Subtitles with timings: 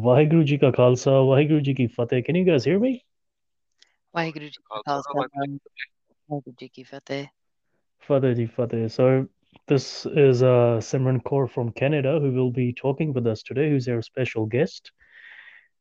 [0.00, 2.92] ਵਾਹਿਗੁਰੂ ਜੀ ਕਾ ਖਾਲਸਾ ਵਾਹਿਗੁਰੂ ਜੀ ਕੀ ਫਤਿਹ can you guys hear me
[4.14, 7.26] Waheguru ji ਕਾ ਖਾਲਸਾ ਵਾਹਿਗੁਰੂ ਜੀ ਕੀ ਫਤਿਹ
[8.06, 9.06] Fateh ji Fateh so
[9.70, 9.86] this
[10.24, 14.02] is uh, Simran Kaur from Canada who will be talking with us today who's our
[14.08, 14.92] special guest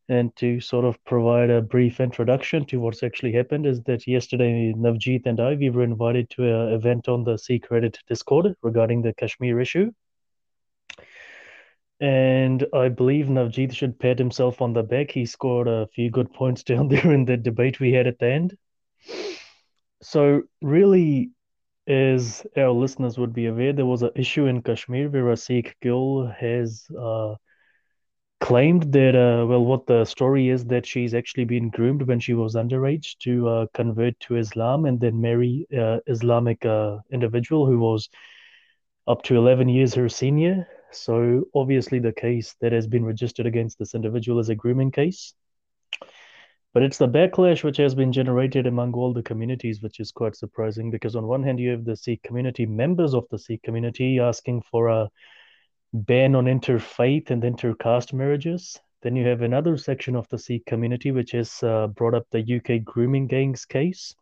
[0.10, 4.74] and to sort of provide a brief introduction to what's actually happened is that yesterday
[4.88, 9.02] Navjeet and I we were invited to an event on the Sikh Reddit Discord regarding
[9.02, 9.92] the Kashmir issue
[12.01, 15.11] and I believe Navjeet should pat himself on the back.
[15.11, 18.27] He scored a few good points down there in the debate we had at the
[18.27, 18.57] end.
[20.03, 21.31] So, really,
[21.87, 25.77] as our listeners would be aware, there was an issue in Kashmir where a Sikh
[25.83, 27.35] girl has uh,
[28.41, 32.33] claimed that, uh, well, what the story is that she's actually been groomed when she
[32.35, 37.79] was underage to uh, convert to Islam and then marry an Islamic uh, individual who
[37.79, 38.09] was
[39.07, 40.67] up to 11 years her senior.
[40.93, 45.35] So obviously, the case that has been registered against this individual is a grooming case.
[46.73, 50.37] But it's the backlash which has been generated among all the communities, which is quite
[50.37, 54.21] surprising because, on one hand, you have the Sikh community, members of the Sikh community,
[54.21, 55.11] asking for a
[55.93, 58.79] ban on interfaith and intercaste marriages.
[59.03, 62.57] Then you have another section of the Sikh community which has uh, brought up the
[62.57, 64.15] UK grooming gangs case.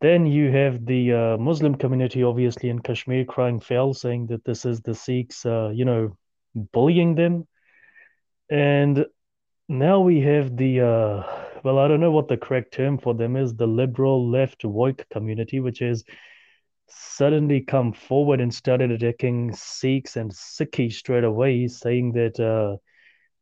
[0.00, 4.64] Then you have the uh, Muslim community, obviously in Kashmir, crying foul, saying that this
[4.64, 6.16] is the Sikhs, uh, you know,
[6.54, 7.46] bullying them.
[8.50, 9.06] And
[9.68, 11.22] now we have the, uh,
[11.64, 15.04] well, I don't know what the correct term for them is, the liberal left woke
[15.10, 16.04] community, which has
[16.88, 22.76] suddenly come forward and started attacking Sikhs and Sikhs straight away, saying that uh,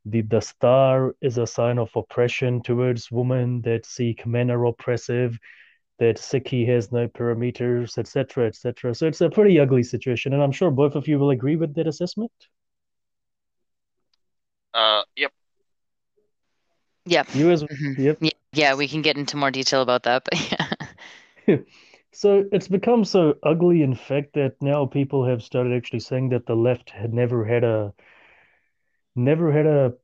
[0.06, 5.38] the the star is a sign of oppression towards women, that Sikh men are oppressive,
[5.98, 8.94] that Sikhi has no parameters, etc., etc.
[8.94, 11.74] So it's a pretty ugly situation, and I'm sure both of you will agree with
[11.74, 12.32] that assessment.
[14.72, 15.32] Uh, yep.
[17.06, 17.34] Yep.
[17.34, 17.98] You as Mhm.
[17.98, 18.18] yep.
[18.20, 20.50] Yeah, yeah, we can get into more detail about that, but
[21.46, 21.56] yeah.
[22.14, 26.46] So it's become so ugly, in fact, that now people have started actually saying that
[26.46, 27.92] the left had never had a,
[29.16, 29.94] never had a,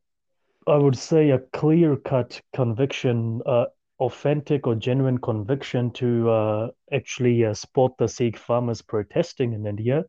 [0.67, 3.67] I would say, a clear-cut conviction, uh,
[4.01, 10.05] authentic or genuine conviction to uh, actually uh, spot the Sikh farmers protesting in India.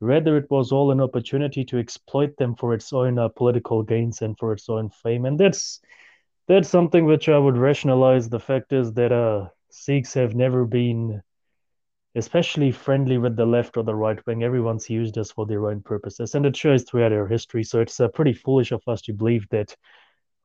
[0.00, 4.22] Rather, it was all an opportunity to exploit them for its own uh, political gains
[4.22, 5.24] and for its own fame.
[5.26, 5.80] And that's
[6.48, 8.28] that's something which I would rationalize.
[8.28, 11.22] The fact is that uh, Sikhs have never been
[12.16, 14.42] especially friendly with the left or the right wing.
[14.42, 17.64] Everyone's used us for their own purposes, and it shows throughout our history.
[17.64, 19.76] So it's uh, pretty foolish of us to believe that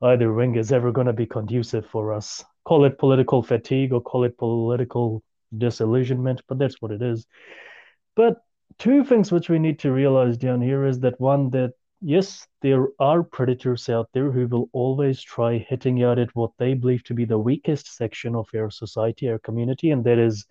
[0.02, 2.44] either wing is ever going to be conducive for us.
[2.64, 5.22] Call it political fatigue or call it political
[5.56, 7.26] disillusionment, but that's what it is.
[8.16, 8.38] But
[8.78, 12.88] two things which we need to realize down here is that one, that yes, there
[12.98, 17.14] are predators out there who will always try hitting out at what they believe to
[17.14, 20.46] be the weakest section of our society, our community, and that is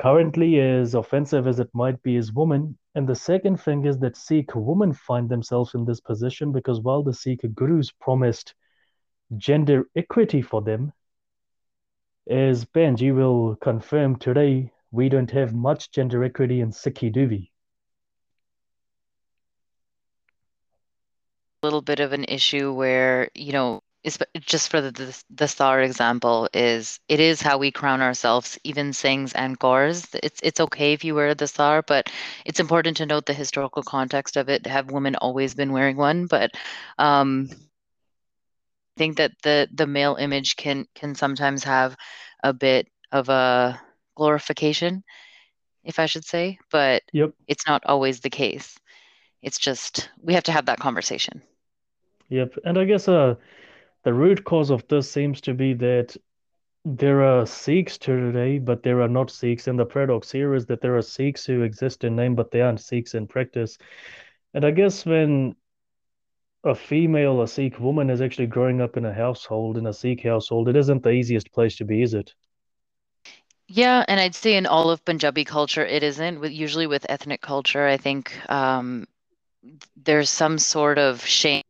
[0.00, 2.76] currently as offensive as it might be as women.
[2.94, 7.02] And the second thing is that Sikh women find themselves in this position because while
[7.02, 8.54] the Sikh gurus promised
[9.36, 10.92] gender equity for them,
[12.28, 17.50] as Benji will confirm today, we don't have much gender equity in Sikhi, we?
[21.62, 25.80] A little bit of an issue where, you know, is just for the, the star
[25.82, 30.08] example is it is how we crown ourselves even Singhs and Kaurs.
[30.22, 32.10] It's it's okay if you wear the star but
[32.44, 34.66] it's important to note the historical context of it.
[34.66, 36.26] Have women always been wearing one?
[36.26, 36.50] But
[36.98, 41.96] um I think that the the male image can can sometimes have
[42.42, 43.80] a bit of a
[44.16, 45.02] glorification
[45.84, 47.34] if I should say but Yep.
[47.46, 48.78] it's not always the case.
[49.42, 51.42] It's just we have to have that conversation.
[52.28, 52.58] Yep.
[52.64, 53.34] And I guess uh
[54.04, 56.16] the root cause of this seems to be that
[56.84, 59.68] there are Sikhs today, but there are not Sikhs.
[59.68, 62.60] And the paradox here is that there are Sikhs who exist in name, but they
[62.60, 63.78] aren't Sikhs in practice.
[64.54, 65.54] And I guess when
[66.64, 70.24] a female, a Sikh woman, is actually growing up in a household, in a Sikh
[70.24, 72.34] household, it isn't the easiest place to be, is it?
[73.68, 76.40] Yeah, and I'd say in all of Punjabi culture, it isn't.
[76.40, 79.06] With usually with ethnic culture, I think um,
[79.96, 81.61] there's some sort of shame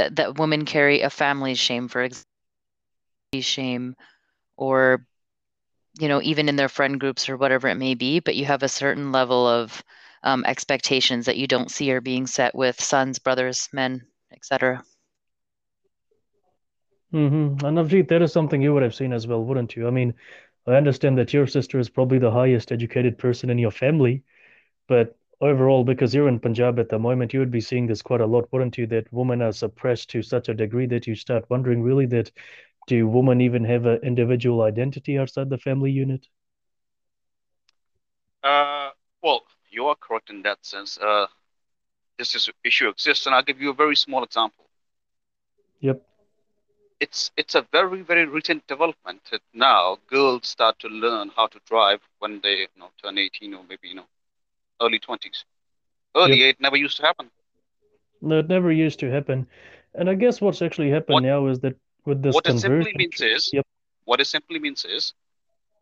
[0.00, 2.26] that that women carry a family's shame, for example,
[3.40, 3.94] shame,
[4.56, 5.04] or
[5.98, 8.20] you know, even in their friend groups or whatever it may be.
[8.20, 9.84] But you have a certain level of
[10.22, 14.02] um, expectations that you don't see are being set with sons, brothers, men,
[14.32, 14.82] etc.
[17.12, 17.66] Mm-hmm.
[17.66, 19.86] And Navjeet, that is something you would have seen as well, wouldn't you?
[19.86, 20.14] I mean,
[20.66, 24.22] I understand that your sister is probably the highest educated person in your family,
[24.86, 28.20] but overall, because you're in Punjab at the moment, you would be seeing this quite
[28.20, 28.86] a lot, wouldn't you?
[28.86, 32.30] That women are suppressed to such a degree that you start wondering really that
[32.86, 36.26] do women even have an individual identity outside the family unit?
[38.42, 38.90] Uh,
[39.22, 40.98] well, you are correct in that sense.
[40.98, 41.26] Uh,
[42.18, 44.64] this is, issue exists, and I'll give you a very small example.
[45.80, 46.02] Yep.
[47.00, 51.58] It's it's a very very recent development that now girls start to learn how to
[51.66, 54.08] drive when they you know turn 18 or maybe you know
[54.80, 55.44] early 20s.
[56.16, 56.48] Earlier, Yep.
[56.48, 57.30] it never used to happen.
[58.22, 59.46] No, it never used to happen.
[59.94, 62.92] And I guess what's actually happened What now is that with this what it simply
[62.94, 63.64] means is yep.
[64.04, 65.14] what it simply means is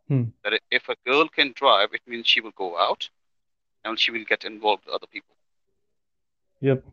[0.08, 0.22] Hmm.
[0.44, 3.10] that if a girl can drive, it means she will go out
[3.84, 5.34] and she will get involved with other people.
[6.60, 6.84] Yep.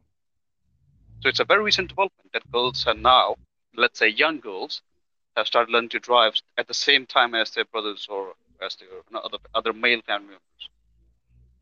[1.21, 3.37] So it's a very recent development that girls are now,
[3.75, 4.81] let's say young girls,
[5.35, 8.89] have started learning to drive at the same time as their brothers or as their
[8.89, 10.69] you know, other other male family members.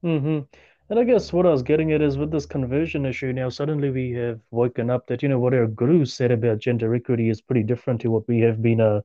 [0.03, 0.41] Hmm
[0.89, 3.91] And I guess what I was getting at is with this conversion issue now, suddenly
[3.91, 7.41] we have woken up that, you know, what our gurus said about gender equity is
[7.41, 9.01] pretty different to what we have been uh,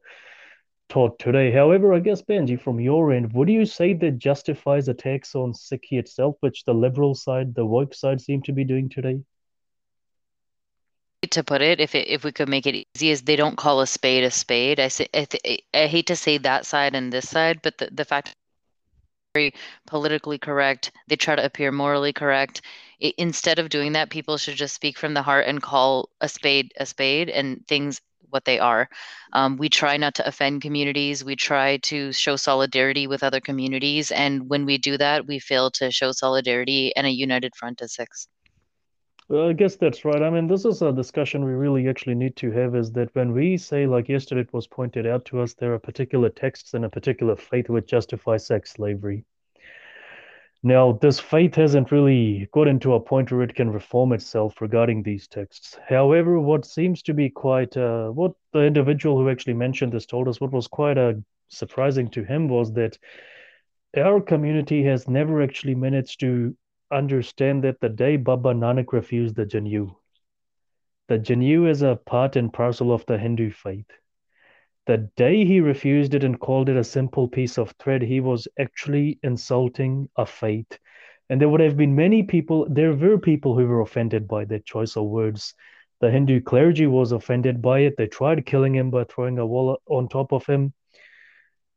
[0.89, 1.53] taught today.
[1.53, 5.99] However, I guess, Benji, from your end, would you say that justifies attacks on Sikhi
[5.99, 9.21] itself, which the liberal side, the woke side seem to be doing today?
[11.31, 13.81] to put it, if it, if we could make it easy, is they don't call
[13.81, 14.81] a spade a spade.
[14.81, 17.89] I say I, th- I hate to say that side and this side, but the,
[17.93, 18.35] the fact
[19.39, 19.55] very
[19.87, 22.63] politically correct, they try to appear morally correct.
[23.03, 26.29] I, instead of doing that, people should just speak from the heart and call a
[26.29, 28.01] spade a spade and things
[28.31, 28.89] what they are.
[29.33, 31.25] Um, we try not to offend communities.
[31.25, 35.71] We try to show solidarity with other communities, and when we do that, we fail
[35.79, 38.29] to show solidarity and a united front as Sikhs.
[39.29, 40.23] Well, I guess that's right.
[40.23, 43.33] I mean, this is a discussion we really actually need to have is that when
[43.33, 46.85] we say, like yesterday it was pointed out to us, there are particular texts in
[46.85, 49.25] a particular faith which justify sex slavery.
[50.63, 55.03] Now, this faith hasn't really gotten to a point where it can reform itself regarding
[55.03, 55.79] these texts.
[55.87, 60.27] However, what seems to be quite, uh, what the individual who actually mentioned this told
[60.27, 61.15] us, what was quite uh,
[61.49, 62.99] surprising to him was that
[63.97, 66.57] our community has never actually managed to
[66.91, 69.95] understand that the day Baba Nanak refused the Janeu,
[71.09, 73.91] the Janeu is a part and parcel of the Hindu faith.
[74.87, 78.47] The day he refused it and called it a simple piece of thread, he was
[78.59, 80.79] actually insulting a faith.
[81.31, 84.67] And there would have been many people, there were people who were offended by that
[84.67, 85.55] choice of words.
[86.01, 87.97] The Hindu clergy was offended by it.
[87.97, 90.73] They tried killing him by throwing a wall on top of him.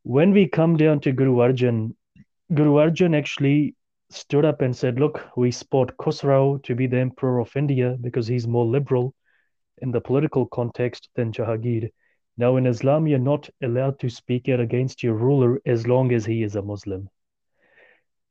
[0.03, 1.95] When we come down to Guru Arjan,
[2.53, 3.75] Guru Arjan actually
[4.13, 8.27] stood up and said, Look, we support Khusrau to be the emperor of India because
[8.27, 9.13] he's more liberal
[9.77, 11.89] in the political context than Jahangir.
[12.37, 16.25] Now, in Islam, you're not allowed to speak out against your ruler as long as
[16.25, 17.09] he is a Muslim.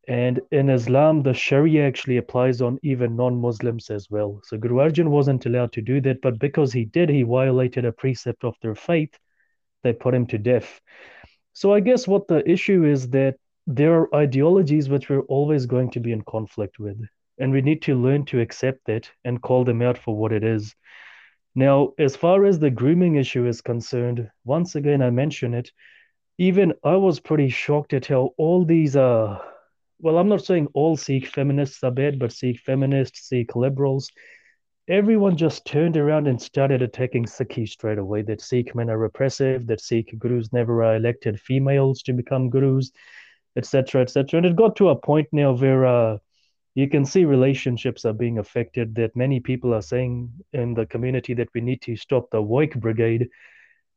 [0.09, 4.41] And in Islam, the Sharia actually applies on even non Muslims as well.
[4.45, 7.93] So Guru Arjan wasn't allowed to do that, but because he did, he violated a
[7.93, 9.17] precept of their faith.
[9.83, 10.81] They put him to death.
[11.53, 13.37] So I guess what the issue is that
[13.67, 16.99] there are ideologies which we're always going to be in conflict with,
[17.39, 20.45] and we need to learn to accept that and call them out for what it
[20.45, 20.75] is.
[21.55, 25.71] Now, as far as the grooming issue is concerned, once again, I mention it.
[26.39, 29.39] Even I was pretty shocked at how all these uh
[30.03, 34.11] well, I'm not saying all Sikh feminists are bad, but Sikh feminists, Sikh liberals,
[34.89, 38.23] everyone just turned around and started attacking Sikhs straight away.
[38.23, 42.91] That Sikh men are repressive, that Sikh gurus never uh, elected females to become gurus,
[43.57, 44.39] etc., etc.
[44.39, 46.19] And it got to a point now where uh,
[46.75, 48.95] you can see relationships are being affected.
[48.95, 52.75] That many people are saying in the community that we need to stop the woke
[52.75, 53.29] brigade.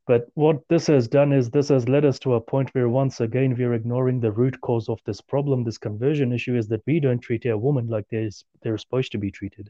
[0.05, 3.21] But what this has done is this has led us to a point where once
[3.21, 6.99] again we're ignoring the root cause of this problem, this conversion issue, is that we
[6.99, 8.29] don't treat our women like they're,
[8.61, 9.69] they're supposed to be treated.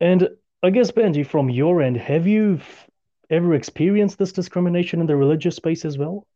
[0.00, 0.28] And
[0.62, 2.60] I guess, Benji, from your end, have you
[3.28, 6.26] ever experienced this discrimination in the religious space as well?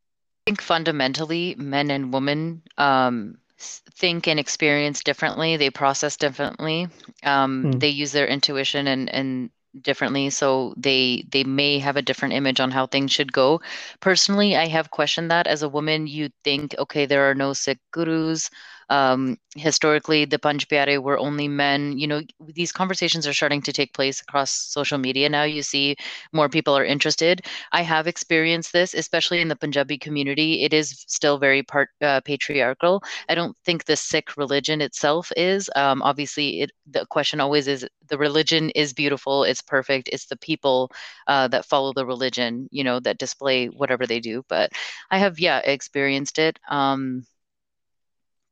[0.50, 5.57] I think fundamentally, men and women um, think and experience differently.
[5.57, 6.88] They process differently.
[7.25, 7.78] Um, Hmm.
[7.78, 12.61] they use their intuition and and differently so they they may have a different image
[12.61, 13.61] on how things should go
[14.00, 17.78] personally i have questioned that as a woman you think okay there are no sikh
[17.92, 18.50] gurus
[18.90, 21.99] um, historically the pyare were only men.
[21.99, 22.23] You know
[22.54, 25.44] these conversations are starting to take place across social media now.
[25.44, 25.97] You see
[26.32, 27.42] more people are interested.
[27.73, 30.64] I have experienced this especially in the punjabi community.
[30.64, 33.02] It is still very part uh, patriarchal.
[33.28, 35.70] I don't think the sikh religion itself is.
[35.76, 40.37] Um, obviously it, the question always is the religion is beautiful it's perfect it's the
[40.37, 40.90] people
[41.28, 44.44] uh, that follow the religion you know that display whatever they do.
[44.49, 44.73] But
[45.11, 46.59] i have yeah experienced it.
[46.68, 47.26] Um,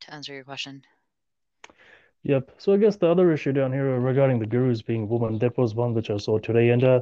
[0.00, 0.82] to answer your question.
[2.22, 2.50] Yep.
[2.58, 5.74] So I guess the other issue down here regarding the gurus being women, that was
[5.74, 6.70] one which I saw today.
[6.70, 7.00] And uh,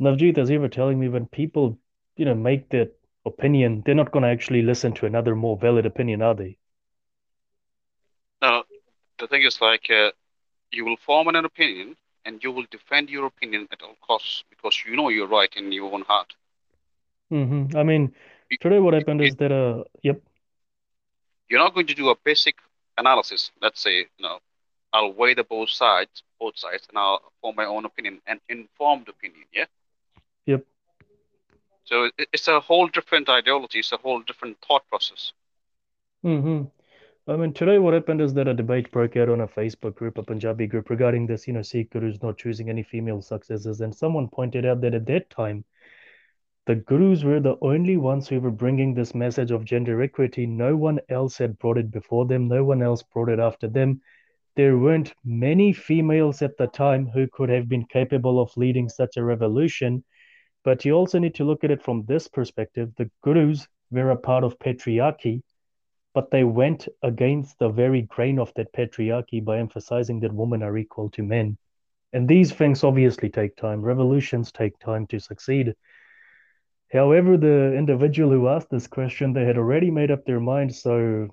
[0.00, 1.78] Navjeet, as you were telling me, when people,
[2.16, 2.92] you know, make that
[3.26, 6.58] opinion, they're not going to actually listen to another more valid opinion, are they?
[8.42, 8.64] No,
[9.18, 10.10] the thing is like uh,
[10.70, 14.82] you will form an opinion and you will defend your opinion at all costs because
[14.86, 16.34] you know you're right in your own heart.
[17.32, 17.76] Mm-hmm.
[17.76, 18.14] I mean,
[18.60, 20.20] today what happened is that, uh, yep.
[21.48, 22.56] You're not going to do a basic
[22.96, 23.50] analysis.
[23.60, 24.38] Let's say, you know,
[24.92, 29.08] I'll weigh the both sides, both sides, and I'll form my own opinion, an informed
[29.08, 29.44] opinion.
[29.52, 29.64] Yeah.
[30.46, 30.64] Yep.
[31.84, 33.80] So it's a whole different ideology.
[33.80, 35.32] It's a whole different thought process.
[36.24, 36.64] Mm-hmm.
[37.26, 40.18] I mean, today what happened is that a debate broke out on a Facebook group,
[40.18, 43.80] a Punjabi group, regarding this, you know, Sikh gurus not choosing any female successors.
[43.80, 45.64] And someone pointed out that at that time,
[46.66, 50.46] the gurus were the only ones who were bringing this message of gender equity.
[50.46, 52.48] No one else had brought it before them.
[52.48, 54.00] No one else brought it after them.
[54.56, 59.16] There weren't many females at the time who could have been capable of leading such
[59.16, 60.04] a revolution.
[60.62, 62.92] But you also need to look at it from this perspective.
[62.96, 65.42] The gurus were a part of patriarchy
[66.14, 70.78] but they went against the very grain of that patriarchy by emphasizing that women are
[70.78, 71.58] equal to men.
[72.12, 73.82] And these things obviously take time.
[73.82, 75.74] Revolutions take time to succeed.
[76.94, 80.74] However, the individual who asked this question, they had already made up their mind.
[80.74, 81.28] So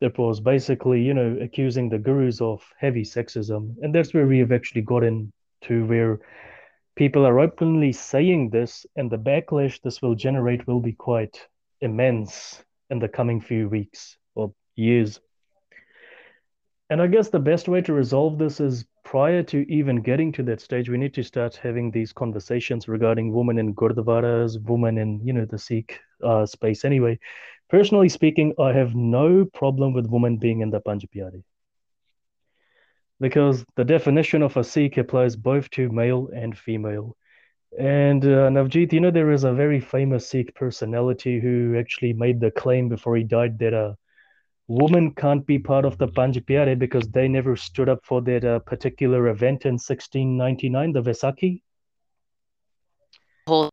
[0.00, 3.74] it was basically, you know, accusing the gurus of heavy sexism.
[3.82, 6.20] And that's where we have actually got into where
[6.94, 11.46] people are openly saying this, and the backlash this will generate will be quite
[11.80, 15.20] immense in the coming few weeks or years.
[16.88, 20.42] And I guess the best way to resolve this is prior to even getting to
[20.42, 25.20] that stage, we need to start having these conversations regarding women in gurdwaras, women in,
[25.24, 26.84] you know, the Sikh uh, space.
[26.84, 27.20] Anyway,
[27.70, 31.44] personally speaking, I have no problem with women being in the Panj Pyare.
[33.20, 37.16] Because the definition of a Sikh applies both to male and female.
[37.78, 42.40] And uh, Navjeet, you know, there is a very famous Sikh personality who actually made
[42.40, 43.96] the claim before he died that a
[44.68, 48.44] woman can't be part of the Panj Pyare because they never stood up for that
[48.44, 51.62] uh, particular event in 1699, the Vaisakhi.
[53.46, 53.70] Whole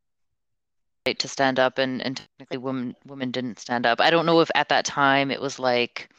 [1.06, 4.00] right to stand up, and, and technically, women women didn't stand up.
[4.00, 6.10] I don't know if at that time it was like,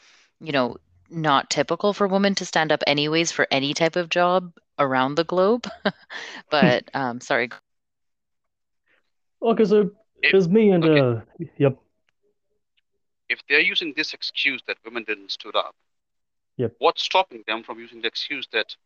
[0.41, 0.77] you know,
[1.09, 5.25] not typical for women to stand up anyways for any type of job around the
[5.25, 5.69] globe.
[6.51, 7.51] but um, sorry,
[9.45, 9.91] Okay, so
[10.23, 11.01] there's me and okay.
[11.01, 11.77] uh, yep.
[13.35, 15.75] If they're using this excuse that women didn't stood up,
[16.57, 16.73] yep.
[16.79, 18.77] What's stopping them from using the excuse that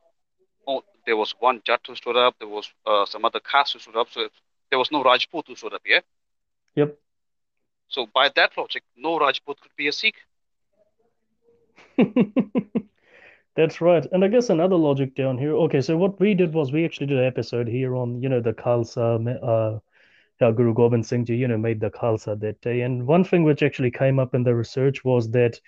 [0.66, 3.78] oh, there was one Jat who stood up, there was uh, some other caste who
[3.78, 4.28] stood up, so
[4.70, 6.00] there was no Rajput who stood up, yeah?
[6.76, 6.96] Yep.
[7.88, 10.16] So by that logic, no Rajput could be a Sikh.
[13.56, 14.06] That's right.
[14.12, 15.54] And I guess another logic down here.
[15.54, 18.40] Okay, so what we did was we actually did an episode here on, you know,
[18.40, 19.80] the Khalsa uh,
[20.40, 22.82] how Guru Gobind Singh Ji, you know, made the Khalsa that day.
[22.82, 25.60] And one thing which actually came up in the research was that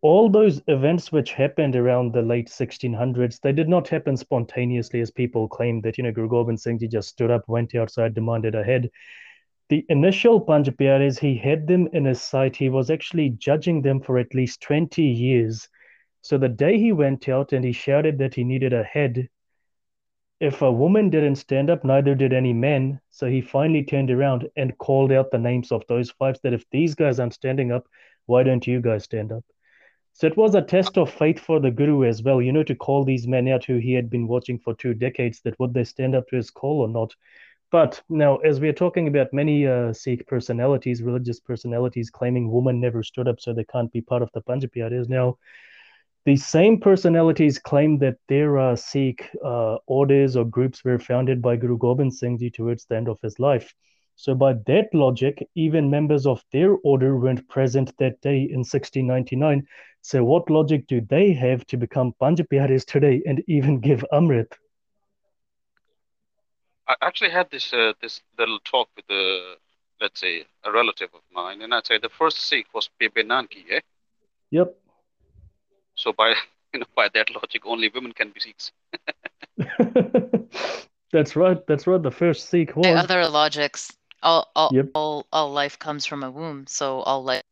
[0.00, 5.10] all those events which happened around the late 1600s, they did not happen spontaneously as
[5.10, 8.54] people claimed that, you know, Guru Gobind Singh Ji just stood up, went outside, demanded
[8.54, 8.90] a head.
[9.68, 12.56] The initial Panj he had them in his sight.
[12.56, 15.68] He was actually judging them for at least 20 years.
[16.22, 19.28] So the day he went out and he shouted that he needed a head,
[20.40, 23.00] if a woman didn't stand up, neither did any men.
[23.10, 26.64] So he finally turned around and called out the names of those five that if
[26.70, 27.88] these guys aren't standing up,
[28.26, 29.44] why don't you guys stand up?
[30.12, 32.74] So it was a test of faith for the Guru as well, you know, to
[32.74, 35.84] call these men out who he had been watching for two decades, that would they
[35.84, 37.14] stand up to his call or not?
[37.70, 42.80] But now, as we are talking about many uh, Sikh personalities, religious personalities claiming women
[42.80, 45.08] never stood up, so they can't be part of the Panj Pyares.
[45.08, 45.36] Now,
[46.28, 51.56] these same personalities claim that their uh, Sikh uh, orders or groups were founded by
[51.56, 53.72] Guru Gobind Singh Ji towards the end of his life.
[54.16, 59.66] So, by that logic, even members of their order weren't present that day in 1699.
[60.02, 64.52] So, what logic do they have to become Panj Pyares today and even give Amrit?
[66.88, 69.54] I actually had this uh, this little talk with a,
[69.98, 73.64] let's say, a relative of mine, and I'd say the first Sikh was Bibi Nanki,
[73.70, 73.80] eh?
[74.50, 74.76] Yep.
[75.98, 76.28] So by
[76.72, 78.72] you know by that logic, only women can be Sikhs.
[81.12, 81.66] That's right.
[81.66, 82.02] That's right.
[82.02, 82.86] The first Sikh was.
[82.86, 84.86] By other logics, all all, yep.
[84.94, 86.66] all all life comes from a womb.
[86.66, 87.42] So all life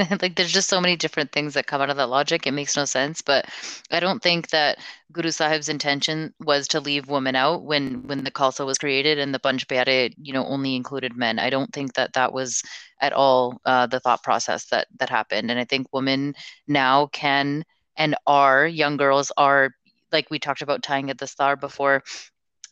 [0.22, 2.46] like there's just so many different things that come out of that logic.
[2.46, 3.22] It makes no sense.
[3.22, 3.46] But
[3.90, 4.78] I don't think that
[5.12, 9.34] Guru Sahib's intention was to leave women out when when the Khalsa was created and
[9.34, 11.38] the Panj Pyare, you know, only included men.
[11.38, 12.62] I don't think that that was
[13.00, 15.50] at all uh, the thought process that that happened.
[15.50, 16.34] And I think women
[16.66, 17.64] now can
[17.96, 19.70] and are young girls are
[20.12, 22.02] like we talked about tying at the star before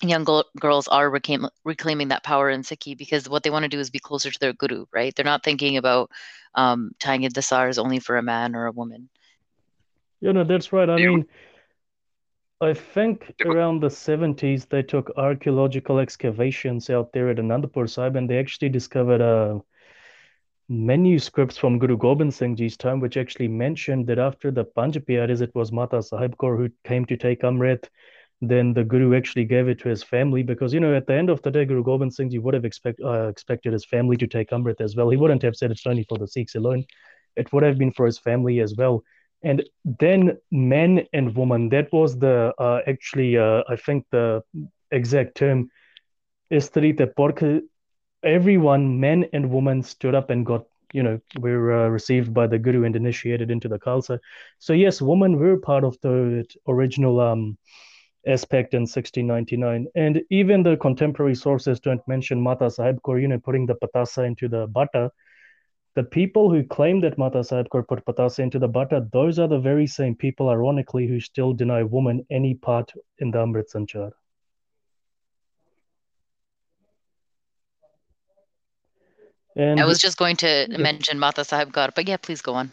[0.03, 0.25] young
[0.59, 3.91] girls are reclaim, reclaiming that power in Sikhi because what they want to do is
[3.91, 5.15] be closer to their guru, right?
[5.15, 6.11] They're not thinking about
[6.55, 9.09] um, tying in the sars only for a man or a woman.
[10.21, 10.89] You know, that's right.
[10.89, 11.27] I mean,
[12.61, 18.29] I think around the 70s, they took archaeological excavations out there at Anandpur Sahib and
[18.29, 19.61] they actually discovered uh,
[20.69, 25.41] manuscripts from Guru Gobind Singh Ji's time, which actually mentioned that after the Panj Pyares,
[25.41, 27.89] it was Mata Sahib Kaur who came to take Amrit
[28.41, 31.29] then the Guru actually gave it to his family because you know at the end
[31.31, 34.27] of the day, Guru Gobind Singh Ji would have expect, uh, expected his family to
[34.27, 35.11] take Amrit as well.
[35.11, 36.85] He wouldn't have said it's only for the Sikhs alone;
[37.37, 39.03] it would have been for his family as well.
[39.43, 44.43] And then men and women, that was the uh, actually uh, I think the
[44.91, 45.71] exact term.
[46.51, 47.63] Estrita porque
[48.23, 52.59] everyone, men and women, stood up and got you know were uh, received by the
[52.59, 54.19] Guru and initiated into the Khalsa.
[54.59, 57.21] So yes, women were part of the original.
[57.21, 57.59] Um,
[58.29, 59.87] aspect in 1699.
[59.95, 64.27] And even the contemporary sources don't mention Mata Sahib Kaur, you know, putting the patasa
[64.27, 65.11] into the bata.
[65.95, 69.49] The people who claim that Mata Sahib Kaur put patasa into the bata, those are
[69.49, 74.13] the very same people, ironically, who still deny women any part in the Amrit Sanchar.
[79.57, 82.73] And I was just going to mention Mata Sahib Kaur, but yeah, please go on.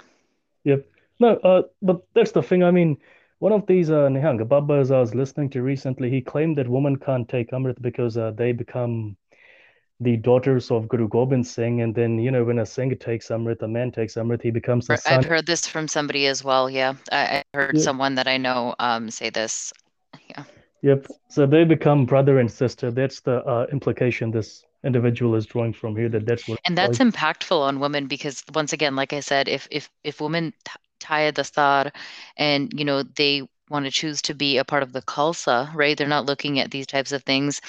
[0.65, 0.85] Yep.
[1.19, 2.63] No, uh, but that's the thing.
[2.63, 2.97] I mean,
[3.39, 6.95] one of these uh, Nihang Babbas I was listening to recently, he claimed that women
[6.95, 9.17] can't take Amrit because uh, they become
[9.99, 11.81] the daughters of Guru Gobind Singh.
[11.81, 14.87] And then, you know, when a Singh takes Amrit, a man takes Amrit, he becomes
[14.87, 15.19] the son.
[15.19, 16.69] I've heard this from somebody as well.
[16.69, 16.95] Yeah.
[17.11, 17.83] I, I heard yeah.
[17.83, 19.71] someone that I know um, say this.
[20.29, 20.43] Yeah.
[20.81, 21.07] Yep.
[21.29, 22.91] So they become brother and sister.
[22.91, 26.09] That's the uh, implication this individual is drawing from here.
[26.09, 26.59] That that's what.
[26.65, 27.13] And that's like.
[27.13, 30.53] impactful on women because once again, like I said, if if if women
[31.05, 31.91] Taya Dastar
[32.37, 35.97] and you know they want to choose to be a part of the Khalsa, right?
[35.97, 37.61] They're not looking at these types of things.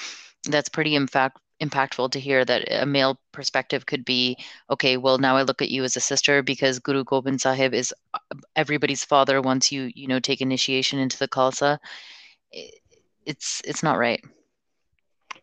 [0.45, 4.37] That's pretty in fact impactful to hear that a male perspective could be
[4.69, 7.93] okay well now i look at you as a sister because guru gobind sahib is
[8.13, 8.19] uh,
[8.55, 11.79] everybody's father once you you know take initiation into the khalsa
[13.25, 14.23] it's it's not right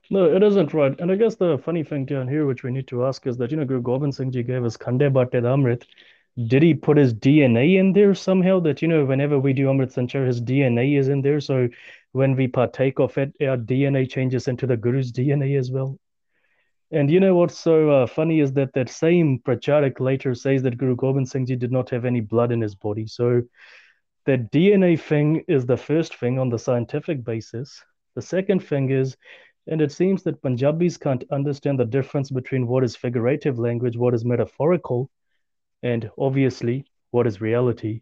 [0.08, 2.86] no it isn't right and i guess the funny thing down here which we need
[2.86, 5.82] to ask is that you know guru gobind singh ji gave us khande bate amrit
[6.36, 9.92] did he put his DNA in there somehow that you know whenever we do Amrit
[9.92, 11.40] Sanchar his DNA is in there?
[11.40, 11.68] So
[12.12, 15.98] when we partake of it our DNA changes into the Guru's DNA as well.
[16.90, 20.76] And you know what's so uh, funny is that that same Pracharak later says that
[20.76, 23.06] Guru Gobind Singh Ji did not have any blood in his body.
[23.06, 23.42] So
[24.26, 27.82] that DNA thing is the first thing on the scientific basis.
[28.16, 29.16] The second thing is
[29.66, 34.14] and it seems that Punjabis can't understand the difference between what is figurative language what
[34.14, 35.10] is metaphorical
[35.84, 38.00] and obviously what is reality?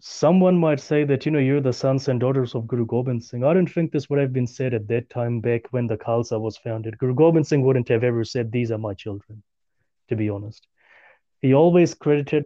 [0.00, 3.42] Someone might say that you know you're the sons and daughters of guru gobind singh.
[3.42, 6.38] I don't think this would have been said at that time back when the khalsa
[6.40, 6.98] was founded.
[6.98, 9.42] Guru gobind singh wouldn't have ever said these are my children
[10.08, 10.66] to be honest.
[11.40, 12.44] He always credited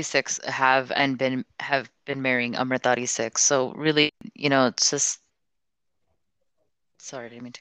[0.00, 5.20] six have and been have been marrying Amritdhari Sikhs so really you know it's just
[6.98, 7.60] sorry i didn't mean to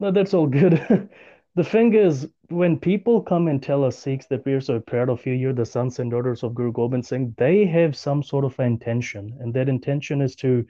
[0.00, 1.08] no that's all good
[1.56, 5.24] the thing is, when people come and tell us Sikhs that we're so proud of
[5.26, 8.58] you, you're the sons and daughters of Guru Gobind Singh, they have some sort of
[8.60, 9.36] intention.
[9.40, 10.64] And that intention is to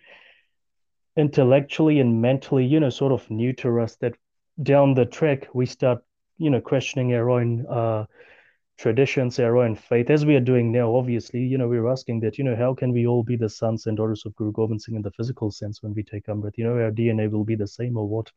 [1.16, 4.14] intellectually and mentally, you know, sort of neuter us that
[4.62, 6.02] down the track we start,
[6.38, 8.06] you know, questioning our own uh,
[8.78, 10.94] traditions, our own faith, as we are doing now.
[10.94, 13.86] Obviously, you know, we're asking that, you know, how can we all be the sons
[13.86, 16.56] and daughters of Guru Gobind Singh in the physical sense when we take Amrit?
[16.56, 18.30] You know, our DNA will be the same or what?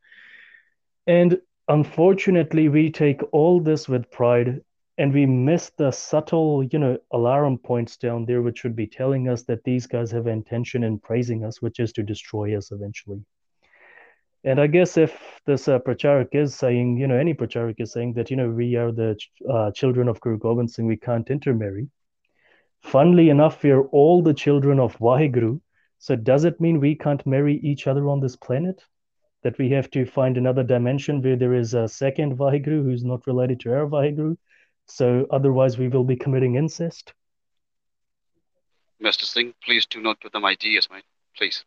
[1.07, 4.61] And unfortunately we take all this with pride
[4.97, 9.29] and we miss the subtle you know alarm points down there which should be telling
[9.29, 13.23] us that these guys have intention in praising us which is to destroy us eventually.
[14.43, 18.13] And i guess if this uh, pracharak is saying you know any pracharak is saying
[18.13, 19.17] that you know we are the
[19.49, 21.87] uh, children of guru gobind singh we can't intermarry.
[22.81, 25.61] Funnily enough we're all the children of waheguru
[25.97, 28.83] so does it mean we can't marry each other on this planet
[29.43, 33.27] that we have to find another dimension where there is a second Vaheguru who's not
[33.27, 34.37] related to our Vaheguru.
[34.87, 37.13] So otherwise, we will be committing incest.
[39.01, 39.23] Mr.
[39.23, 41.03] Singh, please do not give them ideas, mate.
[41.35, 41.65] Please.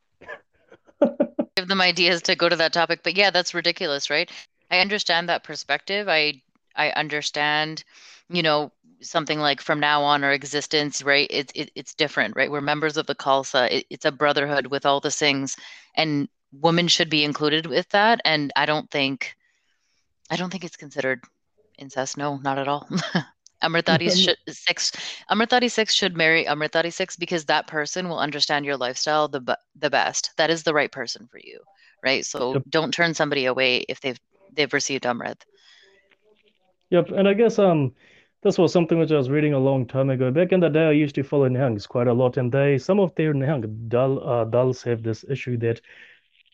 [1.56, 3.00] give them ideas to go to that topic.
[3.02, 4.30] But yeah, that's ridiculous, right?
[4.70, 6.08] I understand that perspective.
[6.08, 6.42] I
[6.74, 7.84] I understand,
[8.28, 11.26] you know, something like from now on or existence, right?
[11.30, 12.50] It's it, it's different, right?
[12.50, 13.70] We're members of the Khalsa.
[13.70, 15.56] It, it's a brotherhood with all the things,
[15.94, 16.28] and
[16.60, 18.20] women should be included with that.
[18.24, 19.36] And I don't think,
[20.30, 21.22] I don't think it's considered
[21.78, 22.16] incest.
[22.16, 22.88] No, not at all.
[23.62, 24.92] Amritdhari should Sikhs.
[25.30, 29.90] Amritdhari Sikhs should marry Amritdhari Sikhs because that person will understand your lifestyle the the
[29.90, 30.30] best.
[30.36, 31.60] That is the right person for you,
[32.04, 32.24] right?
[32.24, 32.62] So yep.
[32.68, 34.20] don't turn somebody away if they've
[34.52, 35.42] they've received Amrit.
[36.90, 37.94] Yep, and I guess um
[38.42, 40.30] this was something which I was reading a long time ago.
[40.30, 43.00] Back in the day, I used to follow Nihangs quite a lot, and they some
[43.00, 45.80] of their Nihang dal uh, dals have this issue that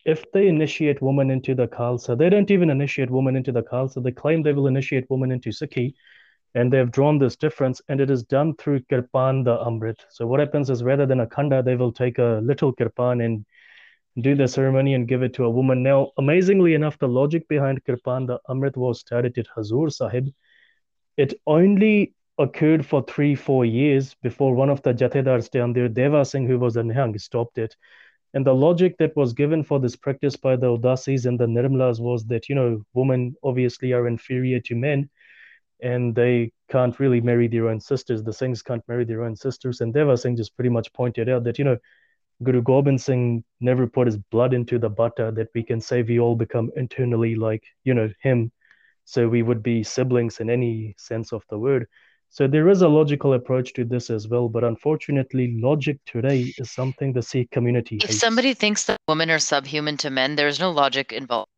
[0.05, 4.03] if they initiate women into the Khalsa, they don't even initiate women into the Khalsa.
[4.03, 5.93] They claim they will initiate women into Sikhi,
[6.55, 9.99] and they've drawn this difference, and it is done through Kirpan the Amrit.
[10.09, 13.45] So what happens is rather than a Khanda, they will take a little Kirpan and
[14.21, 15.81] do the ceremony and give it to a woman.
[15.81, 20.29] Now, amazingly enough, the logic behind Kirpan the Amrit was started at Hazur Sahib.
[21.17, 26.25] It only occurred for three, four years before one of the Jathedars down there, Deva
[26.25, 27.75] Singh, who was a Nihang, stopped it.
[28.33, 31.99] And the logic that was given for this practice by the Udasis and the Nirmalas
[31.99, 35.09] was that, you know, women obviously are inferior to men
[35.81, 38.23] and they can't really marry their own sisters.
[38.23, 39.81] The Singhs can't marry their own sisters.
[39.81, 41.77] And Deva Singh just pretty much pointed out that, you know,
[42.41, 46.19] Guru Gobind Singh never put his blood into the butter that we can say we
[46.19, 48.51] all become internally like, you know, him.
[49.05, 51.87] So we would be siblings in any sense of the word.
[52.33, 56.71] So there is a logical approach to this as well, but unfortunately, logic today is
[56.71, 57.97] something the Sikh community.
[57.97, 58.17] If hates.
[58.17, 61.51] somebody thinks that women are subhuman to men, there's no logic involved.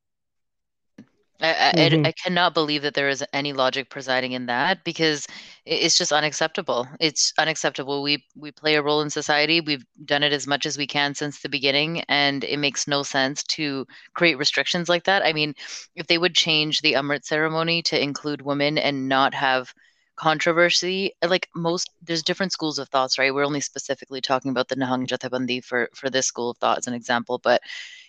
[1.39, 2.05] I, mm-hmm.
[2.05, 5.25] I, I, cannot believe that there is any logic presiding in that because
[5.65, 6.89] it's just unacceptable.
[6.99, 8.03] It's unacceptable.
[8.03, 9.61] We we play a role in society.
[9.61, 13.01] We've done it as much as we can since the beginning, and it makes no
[13.03, 15.25] sense to create restrictions like that.
[15.25, 15.55] I mean,
[15.95, 19.73] if they would change the Amrit ceremony to include women and not have
[20.15, 23.34] controversy, like most, there's different schools of thoughts, right?
[23.34, 26.88] We're only specifically talking about the Nihang Jathebandi for for this school of thought as
[26.88, 27.62] an example, but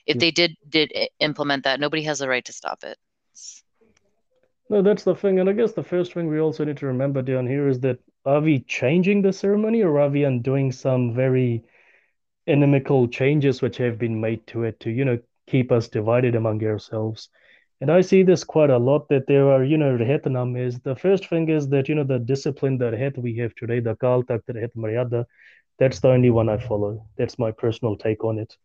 [0.06, 0.20] if mm.
[0.20, 2.98] they did did implement that, nobody has the right to stop it.
[4.68, 5.38] No, that's the thing.
[5.38, 7.98] And I guess the first thing we also need to remember down here is that
[8.24, 11.62] are we changing the ceremony or are we undoing some very
[12.46, 16.64] inimical changes which have been made to it to, you know, keep us divided among
[16.64, 17.28] ourselves?
[17.80, 20.96] And I see this quite a lot that there are, you know, Rehetnam is the
[20.96, 24.24] first thing is that, you know, the discipline that Rehet we have today, the Akal
[24.24, 25.26] Takht Rehet Maryada,
[25.78, 27.06] that's the only one I follow.
[27.18, 28.56] That's my personal take on it.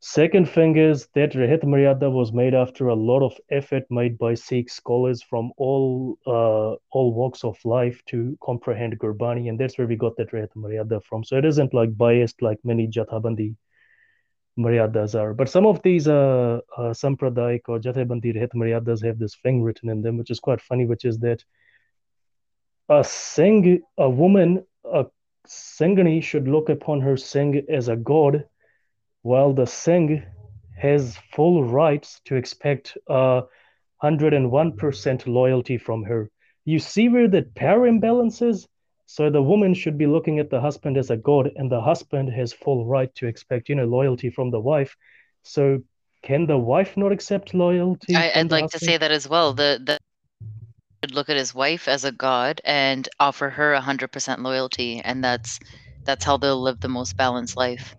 [0.00, 4.34] Second thing is that Rehet Maryada was made after a lot of effort made by
[4.34, 9.86] Sikh scholars from all uh, all walks of life to comprehend Gurbani, and that's where
[9.86, 11.24] we got that Rehet Maryada from.
[11.24, 13.54] So it isn't like biased like many Jathabandi
[14.58, 15.34] Maryadas are.
[15.34, 19.88] But some of these uh, uh Sampradayak or Jathabandi Rehet Maryadas have this thing written
[19.88, 21.44] in them, which is quite funny, which is that
[22.88, 25.06] a Singh, a woman, a
[25.46, 28.44] Singhani should look upon her Singh as a god
[29.22, 30.22] while the Singh
[30.76, 33.42] has full rights to expect uh,
[34.02, 36.30] 101% loyalty from her.
[36.64, 38.68] You see where the power imbalance is?
[39.06, 42.30] So the woman should be looking at the husband as a god, and the husband
[42.32, 44.96] has full right to expect, you know, loyalty from the wife.
[45.42, 45.82] So
[46.22, 48.16] can the wife not accept loyalty?
[48.16, 48.80] I, would like husband?
[48.80, 49.54] to say that as well.
[49.54, 49.98] The the
[51.04, 55.58] should look at his wife as a god and offer her 100% loyalty, and that's
[56.04, 57.94] that's how they'll live the most balanced life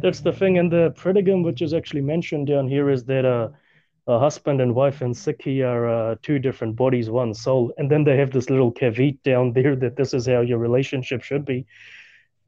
[0.00, 0.58] that's the thing.
[0.58, 3.48] And the predigum, which is actually mentioned down here, is that uh,
[4.06, 7.72] a husband and wife and Sikhi are uh, two different bodies, one soul.
[7.78, 11.22] And then they have this little caveat down there that this is how your relationship
[11.22, 11.66] should be.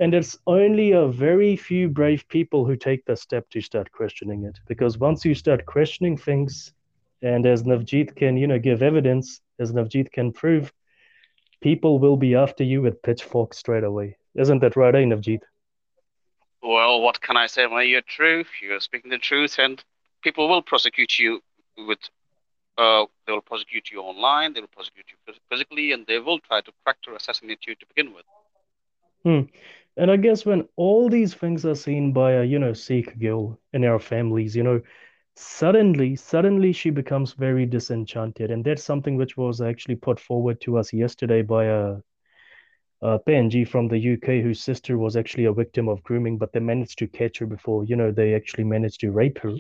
[0.01, 4.45] And it's only a very few brave people who take the step to start questioning
[4.45, 4.59] it.
[4.67, 6.73] Because once you start questioning things,
[7.21, 10.73] and as Navjeet can, you know, give evidence, as Navjeet can prove,
[11.61, 14.17] people will be after you with pitchforks straight away.
[14.35, 15.43] Isn't that right, eh, Navjeet?
[16.63, 17.67] well, what can I say?
[17.67, 18.45] Well, you're true.
[18.63, 19.83] You're speaking the truth, and
[20.23, 21.43] people will prosecute you
[21.77, 21.99] with.
[22.79, 24.55] Uh, they will prosecute you online.
[24.55, 27.87] They will prosecute you physically, and they will try to crack to assassinate you to
[27.95, 28.25] begin with.
[29.25, 29.43] Hmm.
[29.97, 33.59] And I guess when all these things are seen by a you know Sikh girl
[33.73, 34.81] in our families, you know,
[35.37, 40.79] suddenly, suddenly she becomes very disenchanted, and that's something which was actually put forward to
[40.79, 41.97] us yesterday by a
[43.03, 46.61] uh, Benji from the UK, whose sister was actually a victim of grooming, but they
[46.61, 49.57] managed to catch her before, you know, they actually managed to rape her.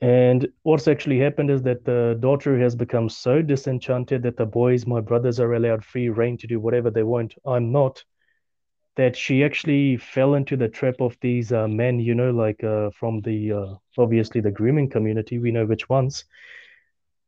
[0.00, 4.86] And what's actually happened is that the daughter has become so disenchanted that the boys,
[4.86, 7.34] my brothers, are allowed free reign to do whatever they want.
[7.44, 8.04] I'm not.
[8.94, 12.90] That she actually fell into the trap of these uh, men, you know, like uh,
[12.90, 15.38] from the uh, obviously the grooming community.
[15.38, 16.24] We know which ones.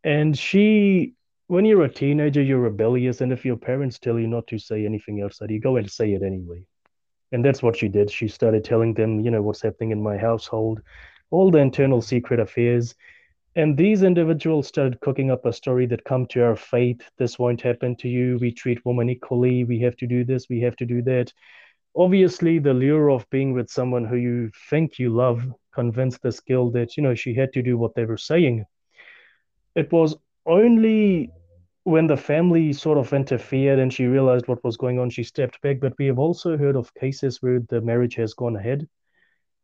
[0.02, 1.14] And she
[1.50, 4.87] when you're a teenager, you're rebellious, and if your parents tell you not to say
[4.87, 6.64] anything outside, you go and say it anyway.
[7.33, 8.09] And that's what she did.
[8.09, 10.80] She started telling them, you know, what's happening in my household,
[11.30, 12.94] all the internal secret affairs.
[13.56, 17.02] And these individuals started cooking up a story that come to our faith.
[17.18, 18.38] This won't happen to you.
[18.40, 19.64] We treat women equally.
[19.64, 20.48] We have to do this.
[20.48, 21.32] We have to do that.
[21.96, 25.42] Obviously, the lure of being with someone who you think you love
[25.74, 28.64] convinced this girl that, you know, she had to do what they were saying.
[29.74, 30.16] It was
[30.46, 31.30] only
[31.84, 35.60] when the family sort of interfered and she realized what was going on, she stepped
[35.62, 35.80] back.
[35.80, 38.86] But we have also heard of cases where the marriage has gone ahead.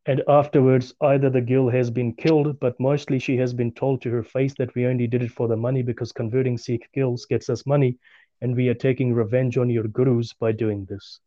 [0.07, 4.11] And afterwards, either the girl has been killed, but mostly she has been told to
[4.11, 7.51] her face that we only did it for the money because converting Sikh girls gets
[7.51, 7.99] us money,
[8.41, 11.21] and we are taking revenge on your gurus by doing this.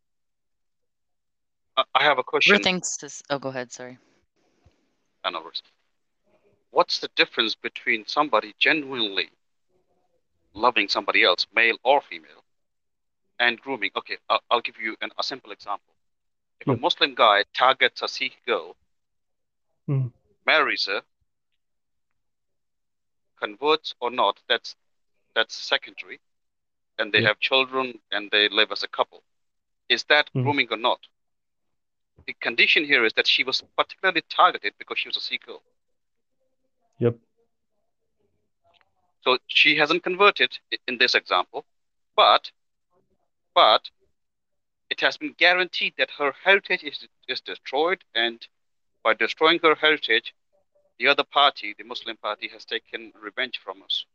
[1.77, 2.61] I have a question.
[2.61, 3.71] Thanks to, oh, go ahead.
[3.71, 3.97] Sorry.
[5.23, 5.43] I know.
[6.71, 9.29] What's the difference between somebody genuinely
[10.53, 12.43] loving somebody else, male or female,
[13.39, 13.91] and grooming.
[13.97, 15.93] Okay, I'll, I'll give you an, a simple example.
[16.61, 18.75] If a Muslim guy targets a Sikh girl,
[19.87, 20.11] mm.
[20.45, 21.01] marries her,
[23.39, 24.75] converts or not, that's
[25.35, 26.19] that's secondary,
[26.97, 29.23] and they have children and they live as a couple.
[29.87, 30.43] Is that mm.
[30.43, 30.99] grooming or not?
[32.27, 35.61] The condition here is that she was particularly targeted because she was a Sikh girl.
[36.99, 37.17] Yep.
[39.21, 41.65] So she hasn't converted in this example,
[42.15, 42.51] but
[43.55, 43.89] but
[44.89, 48.45] it has been guaranteed that her heritage is, is destroyed, and
[49.03, 50.33] by destroying her heritage,
[50.97, 54.05] the other party, the Muslim party, has taken revenge from us.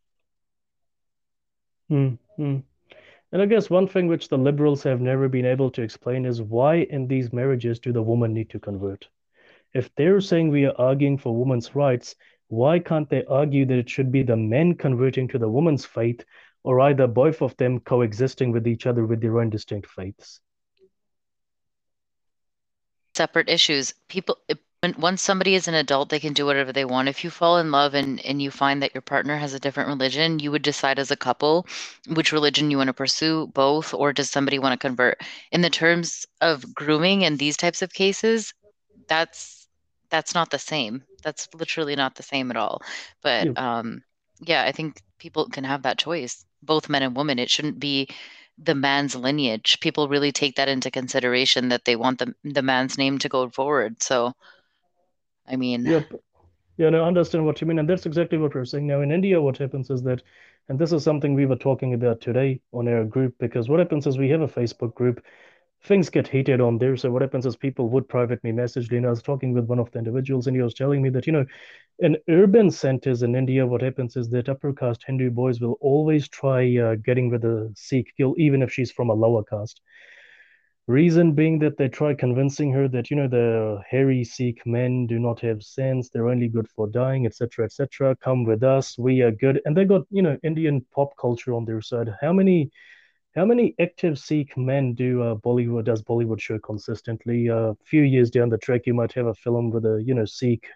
[1.90, 2.62] Mm, mm.
[3.32, 6.42] And I guess one thing which the liberals have never been able to explain is
[6.42, 9.08] why in these marriages do the woman need to convert?
[9.72, 12.14] If they're saying we are arguing for women's rights,
[12.48, 16.24] why can't they argue that it should be the men converting to the woman's faith
[16.62, 20.40] or either both of them coexisting with each other with their own distinct faiths?
[23.14, 23.94] Separate issues.
[24.09, 24.38] People,
[24.81, 27.09] when, once somebody is an adult, they can do whatever they want.
[27.09, 29.88] If you fall in love and, and you find that your partner has a different
[29.88, 31.66] religion, you would decide as a couple
[32.09, 35.22] which religion you want to pursue, both, or does somebody want to convert?
[35.53, 38.53] In the terms of grooming and these types of cases,
[39.09, 39.66] that's
[40.11, 41.03] that's not the same.
[41.22, 42.83] That's literally not the same at all.
[43.22, 43.53] But yeah.
[43.79, 44.03] um,
[44.40, 47.38] yeah, I think people can have that choice, both men and women.
[47.38, 48.09] It shouldn't be
[48.59, 49.81] the man's lineage.
[49.81, 53.49] People really take that into consideration that they want the the man's name to go
[53.49, 54.03] forward.
[54.03, 54.33] So,
[55.47, 56.11] I mean, yep.
[56.77, 59.01] Yeah, no, I understand what you mean, and that's exactly what we're saying now.
[59.01, 60.23] In India, what happens is that,
[60.69, 64.09] and this is something we were talking about today on our group, because what happens
[64.09, 65.25] is we have a Facebook group
[65.85, 66.97] things get heated on there.
[66.97, 68.90] So what happens is people would private me message.
[68.90, 71.27] And I was talking with one of the individuals, and he was telling me that
[71.27, 71.44] you know,
[71.99, 76.29] in urban centers in India, what happens is that upper caste Hindu boys will always
[76.29, 79.81] try uh, getting with a Sikh girl, even if she's from a lower caste.
[80.87, 85.18] Reason being that they try convincing her that you know the hairy Sikh men do
[85.18, 88.16] not have sense, they're only good for dying, etc., etc.
[88.16, 91.64] Come with us, we are good, and they got you know Indian pop culture on
[91.64, 92.11] their side.
[92.20, 92.70] How many
[93.35, 97.49] how many active Sikh men do uh, Bollywood does Bollywood show consistently?
[97.49, 100.14] A uh, few years down the track, you might have a film with a you
[100.14, 100.68] know Sikh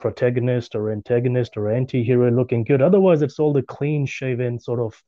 [0.00, 2.82] protagonist or antagonist or anti-hero looking good.
[2.82, 5.00] Otherwise, it's all the clean shaven sort of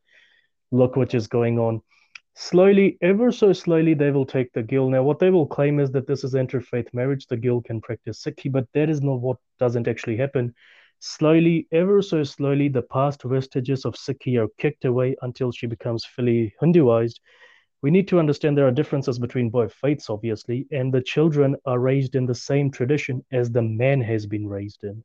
[0.71, 1.81] look which is going on.
[2.35, 4.89] Slowly, ever so slowly, they will take the girl.
[4.89, 7.27] Now, what they will claim is that this is interfaith marriage.
[7.27, 10.55] The girl can practice Sikhi, but that is not what doesn't actually happen.
[11.01, 16.05] Slowly, ever so slowly, the past vestiges of Sikhi are kicked away until she becomes
[16.05, 17.21] fully Hinduized.
[17.83, 21.79] We need to understand there are differences between both faiths, obviously, and the children are
[21.79, 25.05] raised in the same tradition as the man has been raised in.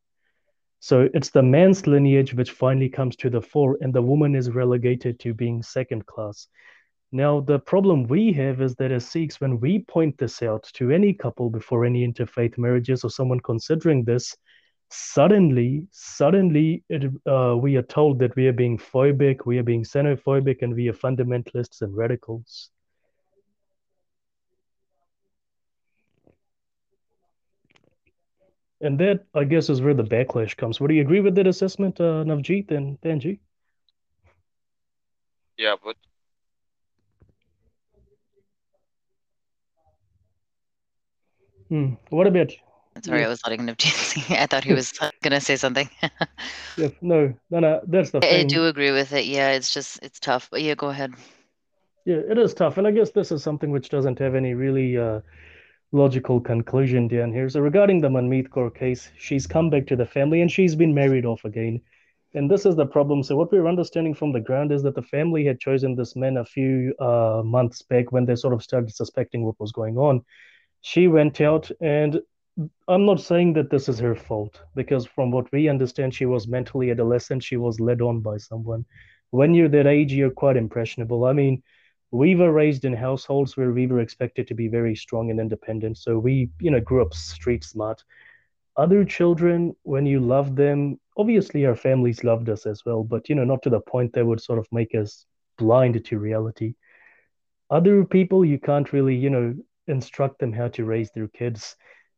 [0.80, 4.50] So it's the man's lineage which finally comes to the fore, and the woman is
[4.50, 6.48] relegated to being second class.
[7.12, 10.90] Now, the problem we have is that as Sikhs, when we point this out to
[10.90, 14.36] any couple before any interfaith marriages or someone considering this,
[14.94, 19.84] suddenly suddenly it, uh, we are told that we are being phobic we are being
[19.84, 22.70] xenophobic and we are fundamentalists and radicals.
[28.82, 30.80] And that i guess is where the backlash comes.
[30.80, 33.40] Would you agree with that assessment uh, navjeet and danji
[35.58, 35.96] yeah but
[41.70, 41.94] hmm.
[42.10, 42.52] what about
[43.02, 43.26] Sorry, yeah.
[43.26, 43.76] I was letting him.
[44.30, 45.90] I thought he was gonna say something.
[46.78, 47.82] yeah, no, no, no.
[47.88, 48.40] That's the I, thing.
[48.42, 49.26] I do agree with it.
[49.26, 50.50] Yeah, it's just it's tough.
[50.52, 51.14] But yeah, go ahead.
[52.06, 54.98] Yeah, it is tough, and I guess this is something which doesn't have any really
[54.98, 55.22] uh,
[55.94, 57.48] logical conclusion down here.
[57.50, 60.94] So regarding the Manmeet Kaur case, she's come back to the family and she's been
[60.94, 61.80] married off again.
[62.34, 63.22] And this is the problem.
[63.22, 66.38] So what we're understanding from the ground is that the family had chosen this man
[66.38, 70.26] a few uh, months back when they sort of started suspecting what was going on.
[70.82, 72.20] She went out, and
[72.88, 76.48] I'm not saying that this is her fault because from what we understand, she was
[76.48, 77.44] mentally adolescent.
[77.44, 78.86] She was led on by someone.
[79.32, 81.26] When you're that age, you're quite impressionable.
[81.26, 81.64] I mean,
[82.12, 85.98] we were raised in households where we were expected to be very strong and independent.
[85.98, 88.04] So we, you know, grew up street smart.
[88.78, 93.36] Other children, when you love them, obviously our families loved us as well, but you
[93.36, 95.26] know, not to the point that would sort of make us
[95.58, 96.76] blind to reality.
[97.72, 99.56] Other people, you can't really, you know,
[99.88, 101.76] instruct them how to raise their kids.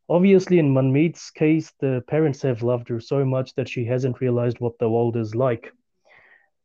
[0.07, 4.59] Obviously, in Manmeet's case, the parents have loved her so much that she hasn't realized
[4.59, 5.71] what the world is like.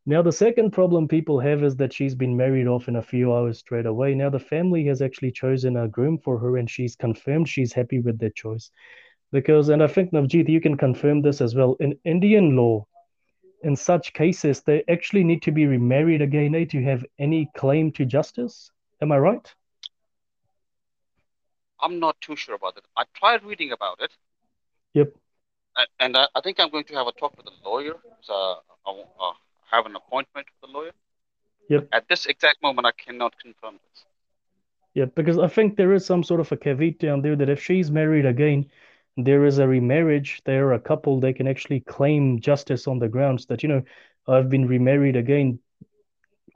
[0.05, 3.33] Now, the second problem people have is that she's been married off in a few
[3.33, 4.15] hours straight away.
[4.15, 8.01] Now, the family has actually chosen a groom for her, and she's confirmed she's happy
[8.01, 8.71] with their choice.
[9.33, 11.77] Because, and I think Navjeet, you can confirm this as well.
[11.81, 12.87] In Indian law,
[13.63, 17.93] in such cases, they actually need to be remarried again eh, to have any claim
[17.93, 18.71] to justice.
[19.01, 19.55] Am I right?
[21.83, 22.85] I'm not too sure about it.
[22.97, 24.11] I tried reading about it.
[24.95, 25.15] Yep.
[25.99, 27.95] And I, I think I'm going to have a talk with a lawyer.
[28.21, 29.33] So I uh,
[29.71, 30.93] have an appointment with a lawyer.
[31.69, 31.89] Yep.
[31.93, 34.05] At this exact moment, I cannot confirm this.
[34.95, 37.63] Yeah, because I think there is some sort of a caveat down there that if
[37.63, 38.69] she's married again,
[39.17, 43.47] there is a remarriage, they're a couple, they can actually claim justice on the grounds
[43.47, 43.83] that, you know,
[44.27, 45.61] I've been remarried again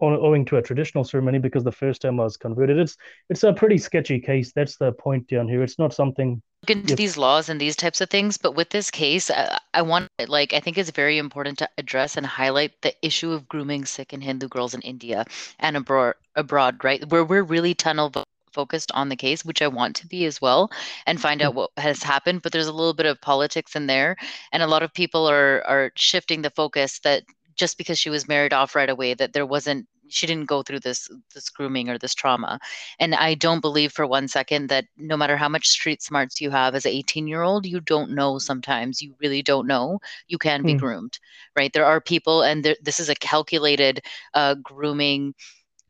[0.00, 2.78] owing to a traditional ceremony because the first time I was converted.
[2.78, 2.96] It's
[3.30, 4.52] it's a pretty sketchy case.
[4.52, 5.62] That's the point down here.
[5.62, 8.90] It's not something look into these laws and these types of things but with this
[8.90, 12.94] case I, I, want like i think it's very important to address and highlight the
[13.02, 15.26] issue of grooming sikh and hindu girls in india
[15.58, 18.10] and abroad abroad right where we're really tunnel
[18.54, 20.70] focused on the case, which I want to be as well,
[21.06, 21.56] and find out mm.
[21.56, 22.40] what has happened.
[22.42, 24.16] But there's a little bit of politics in there,
[24.52, 27.24] and a lot of people are are shifting the focus that
[27.56, 30.80] just because she was married off right away, that there wasn't she didn't go through
[30.80, 32.58] this this grooming or this trauma
[32.98, 36.50] and i don't believe for one second that no matter how much street smarts you
[36.50, 40.36] have as an 18 year old you don't know sometimes you really don't know you
[40.36, 40.78] can be mm.
[40.78, 41.18] groomed
[41.56, 44.02] right there are people and there, this is a calculated
[44.34, 45.32] uh, grooming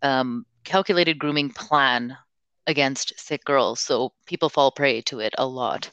[0.02, 2.16] um, calculated grooming plan
[2.66, 3.80] against Sikh girls.
[3.80, 5.90] So people fall prey to it a lot.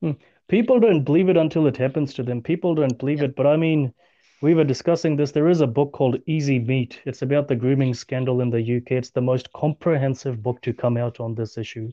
[0.00, 0.12] Hmm.
[0.48, 2.42] People don't believe it until it happens to them.
[2.42, 3.36] People don't believe it.
[3.36, 3.92] But I mean,
[4.42, 5.32] we were discussing this.
[5.32, 7.00] There is a book called Easy Meat.
[7.04, 8.92] It's about the grooming scandal in the UK.
[8.92, 11.92] It's the most comprehensive book to come out on this issue.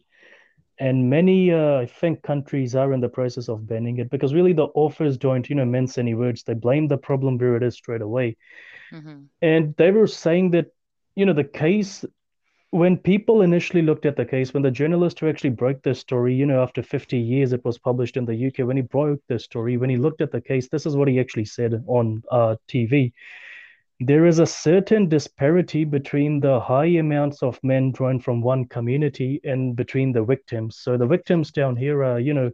[0.80, 4.54] And many, uh, I think, countries are in the process of banning it because really
[4.54, 6.44] the authors don't, you know, mince any words.
[6.44, 8.38] They blame the problem where it is straight away.
[8.94, 9.24] Mm-hmm.
[9.42, 10.68] And they were saying that,
[11.16, 12.06] you know, the case
[12.72, 16.34] when people initially looked at the case, when the journalist who actually broke this story,
[16.34, 19.40] you know, after 50 years it was published in the UK, when he broke the
[19.40, 22.56] story, when he looked at the case, this is what he actually said on uh,
[22.68, 23.14] TV.
[24.00, 29.40] There is a certain disparity between the high amounts of men drawn from one community
[29.44, 30.78] and between the victims.
[30.78, 32.52] So the victims down here are, you know,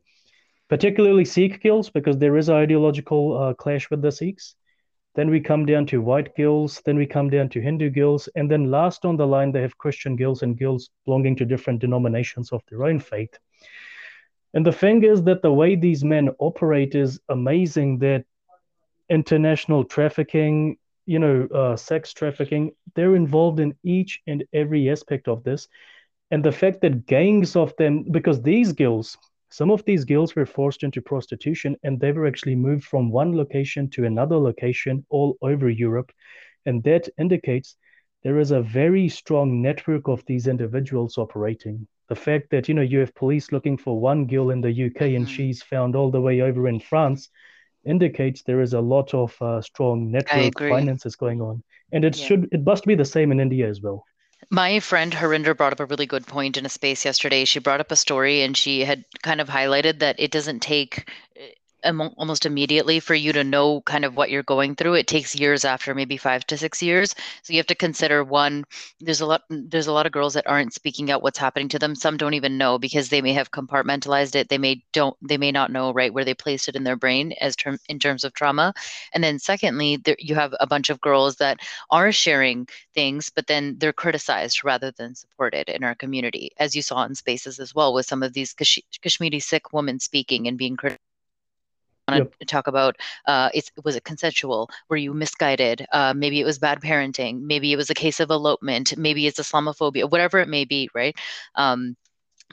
[0.70, 4.56] particularly Sikh girls, because there is an ideological uh, clash with the Sikhs.
[5.16, 6.82] Then we come down to white girls.
[6.86, 8.28] Then we come down to Hindu girls.
[8.36, 11.80] And then last on the line, they have Christian girls and girls belonging to different
[11.80, 13.38] denominations of their own faith.
[14.54, 18.26] And the thing is that the way these men operate is amazing that
[19.10, 25.44] international trafficking, you know, uh, sex trafficking, they're involved in each and every aspect of
[25.44, 25.68] this.
[26.32, 29.18] And the fact that gangs of them, because these girls,
[29.54, 33.38] some of these girls were forced into prostitution and they were actually moved from one
[33.38, 36.12] location to another location all over Europe.
[36.66, 37.76] And that indicates
[38.24, 41.86] there is a very strong network of these individuals operating.
[42.10, 45.02] The fact that, you know, you have police looking for one girl in the UK
[45.02, 45.26] and mm-hmm.
[45.26, 47.30] she's found all the way over in France
[47.86, 51.64] indicates there is a lot of uh, strong network finances going on.
[51.92, 52.26] And it yeah.
[52.26, 54.04] should, it must be the same in India as well.
[54.50, 57.46] My friend Harinder brought up a really good point in a space yesterday.
[57.46, 61.10] She brought up a story and she had kind of highlighted that it doesn't take
[61.84, 64.96] almost immediately for you to know kind of what you're going through.
[64.96, 67.16] It takes years after maybe five to six years.
[67.44, 68.66] So you have to consider one
[69.00, 71.80] there's a lot there's a lot of girls that aren't speaking out what's happening to
[71.80, 71.96] them.
[71.96, 74.50] Some don't even know because they may have compartmentalized it.
[74.50, 77.34] They may don't they may not know right where they placed it in their brain
[77.42, 78.74] as term in terms of trauma.
[79.14, 81.60] And then secondly there, you have a bunch of girls that
[81.92, 86.82] are sharing things but then they're criticized rather than supported in our community as you
[86.82, 90.58] saw in spaces as well with some of these Kash- kashmiri sikh women speaking and
[90.58, 91.03] being criticized
[92.12, 92.48] want to yep.
[92.48, 92.98] talk about
[93.28, 93.50] uh,
[93.84, 94.70] was it consensual?
[94.90, 95.86] Were you misguided?
[95.92, 97.42] Uh, maybe it was bad parenting.
[97.42, 98.98] Maybe it was a case of elopement.
[98.98, 100.10] Maybe it's Islamophobia.
[100.10, 101.16] Whatever it may be, right?
[101.56, 101.96] Um,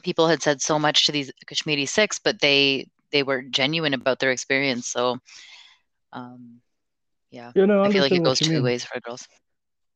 [0.02, 4.18] people had said so much to these Kashmiri Sikhs, but they they were genuine about
[4.20, 4.86] their experience.
[4.86, 5.18] So,
[6.12, 6.60] um,
[7.30, 7.52] Yeah.
[7.54, 8.62] You know, I feel like it goes two mean.
[8.62, 9.26] ways for girls.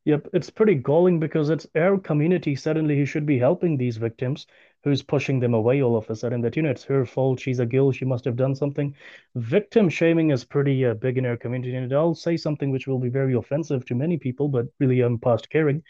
[0.07, 4.47] Yep, it's pretty galling because it's our community suddenly who should be helping these victims,
[4.83, 6.43] who's pushing them away all of a sudden.
[6.43, 7.41] That, you know, it's her fault.
[7.41, 7.91] She's a girl.
[7.91, 8.95] She must have done something.
[9.35, 11.75] Victim shaming is pretty uh, big in our community.
[11.75, 15.19] And I'll say something which will be very offensive to many people, but really I'm
[15.19, 15.83] past caring.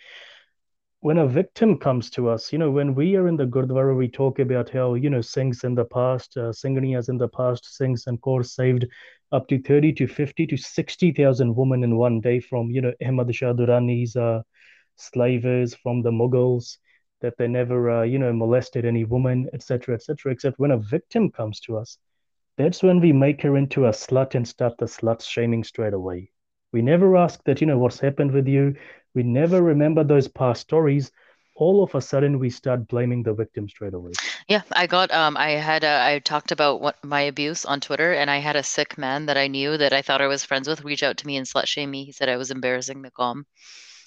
[1.00, 4.08] When a victim comes to us, you know, when we are in the Gurdwara, we
[4.08, 8.20] talk about how, you know, Singhs in the past, uh, in the past, Singhs and
[8.22, 8.86] Kaur saved
[9.34, 13.34] up to 30 to 50 to 60,000 women in one day from, you know, Ahmad
[13.34, 14.42] Shah Durrani's uh,
[14.96, 16.78] slavers, from the Mughals,
[17.20, 20.30] that they never, uh, you know, molested any woman, etc., etc.
[20.30, 21.98] Except when a victim comes to us,
[22.56, 26.30] that's when we make her into a slut and start the slut shaming straight away.
[26.72, 28.76] We never ask that, you know, what's happened with you.
[29.14, 31.10] We never remember those past stories
[31.54, 34.12] all of a sudden we start blaming the victim straight away.
[34.48, 38.12] Yeah, I got um I had uh, I talked about what my abuse on Twitter
[38.12, 40.68] and I had a Sikh man that I knew that I thought I was friends
[40.68, 42.04] with reach out to me and slut shame me.
[42.04, 43.46] He said I was embarrassing the com.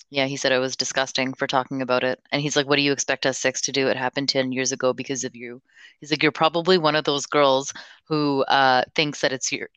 [0.10, 2.22] Yeah, he said I was disgusting for talking about it.
[2.32, 3.88] And he's like, What do you expect us Sikhs to do?
[3.88, 5.62] It happened 10 years ago because of you.
[6.00, 7.74] He's like, You're probably one of those girls
[8.08, 9.70] who uh thinks that it's your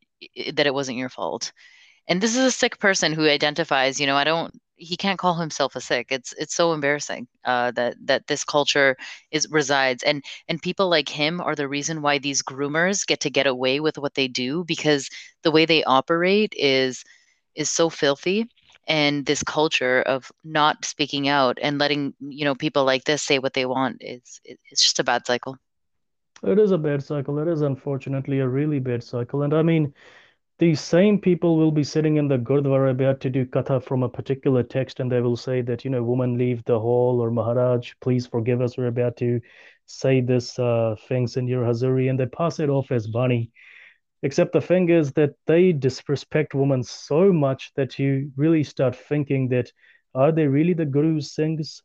[0.53, 1.53] that it wasn't your fault.
[2.09, 5.35] And this is a Sikh person who identifies, you know, I don't he can't call
[5.37, 6.09] himself a Sikh.
[6.13, 8.97] It's it's so embarrassing uh, that that this culture
[9.31, 13.31] is resides and and people like him are the reason why these groomers get to
[13.31, 15.11] get away with what they do because
[15.43, 17.05] the way they operate is
[17.55, 18.47] is so filthy
[18.89, 23.39] and this culture of not speaking out and letting you know people like this say
[23.39, 25.57] what they want is it's just a bad cycle.
[26.43, 27.39] It is a bad cycle.
[27.39, 29.43] It is unfortunately a really bad cycle.
[29.43, 29.95] And I mean,
[30.61, 34.11] these same people will be sitting in the Gurdwara about to do katha from a
[34.11, 37.95] particular text, and they will say that, you know, woman leave the hall, or Maharaj,
[38.03, 38.77] please forgive us.
[38.77, 39.41] We're about to
[39.87, 43.51] say this uh, things in your Hazuri, and they pass it off as Bani.
[44.23, 49.49] Except the thing is that they disrespect women so much that you really start thinking
[49.49, 49.73] that
[50.15, 51.81] are they really the Guru's Singhs?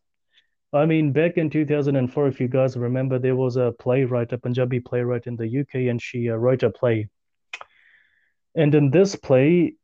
[0.73, 4.81] I mean, back in 2004, if you guys remember, there was a playwright, a Punjabi
[4.81, 7.07] playwright in the UK, and she uh, wrote a play
[8.55, 9.75] and in this play,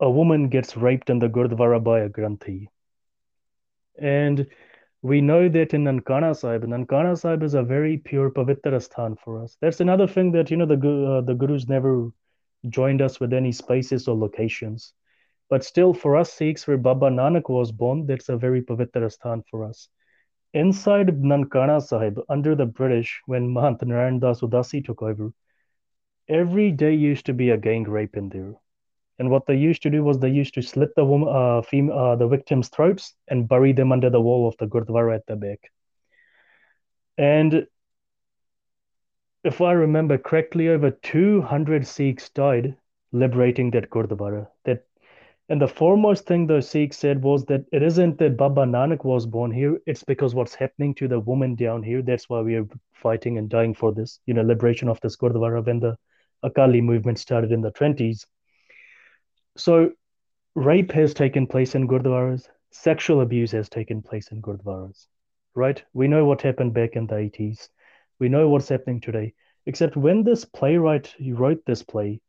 [0.00, 2.68] a woman gets raped in the Gurdwara by a Granthi.
[3.98, 4.46] And
[5.02, 9.42] we know that in Nankana Sahib, Nankana Sahib is a very pure Pavitra Sthan for
[9.42, 9.56] us.
[9.60, 12.10] That's another thing that, you know, the, uh, the Gurus never
[12.68, 14.92] joined us with any spaces or locations.
[15.48, 19.42] But still, for us Sikhs, where Baba Nanak was born, that's a very Pavitra Sthan
[19.50, 19.88] for us.
[20.54, 25.32] Inside Nankana Sahib, under the British, when Mahant Narayan Das Udasi took over,
[26.30, 28.54] every day used to be a gang rape in there.
[29.18, 31.90] And what they used to do was they used to slit the woman, uh, fem-
[31.90, 35.36] uh, the victims' throats and bury them under the wall of the Gurdwara at the
[35.36, 35.58] back.
[37.18, 37.66] And
[39.44, 42.76] if I remember correctly, over 200 Sikhs died
[43.12, 44.46] liberating that Gurdwara.
[44.64, 44.86] That,
[45.48, 49.26] and the foremost thing those Sikhs said was that it isn't that Baba Nanak was
[49.26, 52.02] born here, it's because what's happening to the woman down here.
[52.02, 55.64] That's why we are fighting and dying for this, you know, liberation of this Gurdwara
[55.66, 55.98] when the
[56.42, 58.26] Akali movement started in the 20s.
[59.56, 59.92] So,
[60.54, 65.06] rape has taken place in Gurdwaras, sexual abuse has taken place in Gurdwaras,
[65.54, 65.82] right?
[65.92, 67.68] We know what happened back in the 80s.
[68.18, 69.34] We know what's happening today.
[69.66, 72.20] Except when this playwright wrote this play,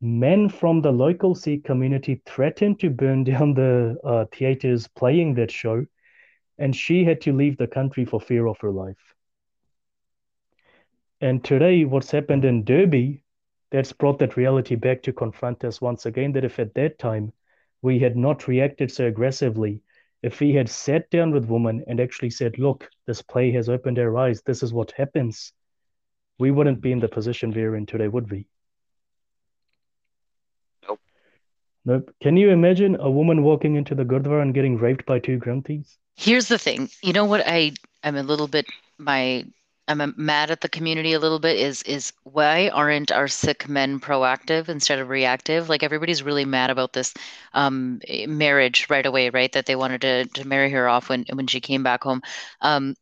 [0.00, 5.50] men from the local Sikh community threatened to burn down the uh, theaters playing that
[5.50, 5.86] show,
[6.58, 9.14] and she had to leave the country for fear of her life.
[11.20, 13.22] And today, what's happened in Derby
[13.72, 17.32] that's brought that reality back to confront us once again that if at that time
[17.80, 19.80] we had not reacted so aggressively,
[20.22, 23.98] if we had sat down with women and actually said, look, this play has opened
[23.98, 25.54] our eyes, this is what happens,
[26.38, 28.46] we wouldn't be in the position we're in today, would we?
[30.86, 31.00] Nope.
[31.86, 32.14] Nope.
[32.22, 35.96] Can you imagine a woman walking into the Gurdwara and getting raped by two Granthis?
[36.14, 36.90] Here's the thing.
[37.02, 37.72] You know what I
[38.04, 38.66] I'm a little bit
[38.98, 39.46] my
[39.88, 44.00] I'm mad at the community a little bit is is why aren't our Sikh men
[44.00, 45.68] proactive instead of reactive?
[45.68, 47.12] Like everybody's really mad about this
[47.52, 49.52] um, eh, marriage right away, right?
[49.52, 52.22] That they wanted to to marry her off when when she came back home.
[52.60, 52.94] Um,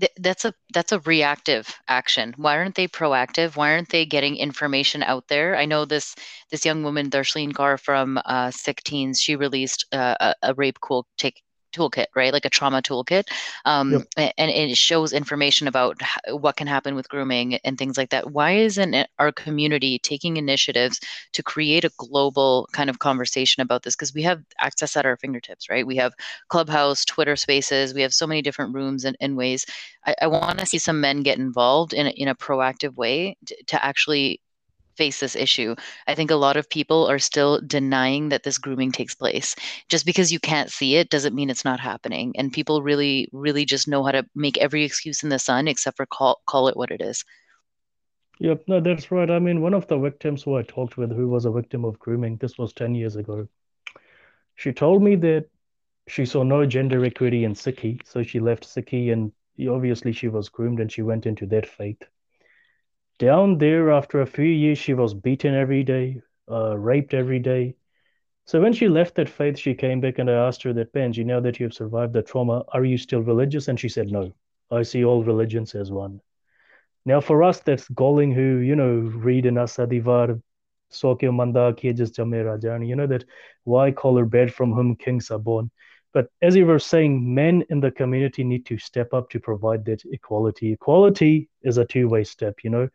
[0.00, 2.34] th- that's a that's a reactive action.
[2.36, 3.56] Why aren't they proactive?
[3.56, 5.56] Why aren't they getting information out there?
[5.56, 6.14] I know this
[6.50, 10.80] this young woman, Darsleen Kaur from uh, Sikh Teens, she released uh, a, a rape
[10.80, 11.42] cool take
[11.78, 12.32] toolkit, right?
[12.32, 13.24] Like a trauma toolkit.
[13.64, 14.02] Um, yep.
[14.16, 18.32] and, and, it shows information about what can happen with grooming and things like that.
[18.32, 21.00] Why isn't our community taking initiatives
[21.32, 23.94] to create a global kind of conversation about this?
[23.94, 25.86] Because we have access at our fingertips, right?
[25.86, 26.12] We have
[26.48, 29.64] Clubhouse, Twitter spaces, we have so many different rooms and, and ways.
[30.06, 33.64] I, I want to see some men get involved in, in a proactive way to,
[33.64, 34.40] to actually
[34.98, 35.74] face this issue.
[36.06, 39.56] I think a lot of people are still denying that this grooming takes place.
[39.88, 42.34] Just because you can't see it doesn't mean it's not happening.
[42.36, 45.96] And people really, really just know how to make every excuse in the sun except
[45.96, 47.24] for call call it what it is.
[48.40, 49.30] Yep, no, that's right.
[49.30, 51.98] I mean, one of the victims who I talked with, who was a victim of
[51.98, 53.48] grooming, this was 10 years ago.
[54.54, 55.46] She told me that
[56.06, 59.32] she saw no gender equity in Sikhi, so she left Sikhi and
[59.68, 62.02] obviously she was groomed and she went into that faith.
[63.18, 67.74] Down there, after a few years, she was beaten every day, uh, raped every day.
[68.46, 71.24] So when she left that faith, she came back and I asked her that, Bhenji,
[71.24, 73.68] now that you've survived the trauma, are you still religious?
[73.68, 74.32] And she said, no,
[74.70, 76.20] I see all religions as one.
[77.04, 80.40] Now, for us, that's galling who, you know, read in Asadivar,
[80.90, 83.24] Sokyo Manda, Kiejas Jame you know, that
[83.64, 85.70] why call her bed from whom kings are born.
[86.18, 89.84] But as you were saying, men in the community need to step up to provide
[89.84, 90.72] that equality.
[90.72, 92.88] Equality is a two way step, you know.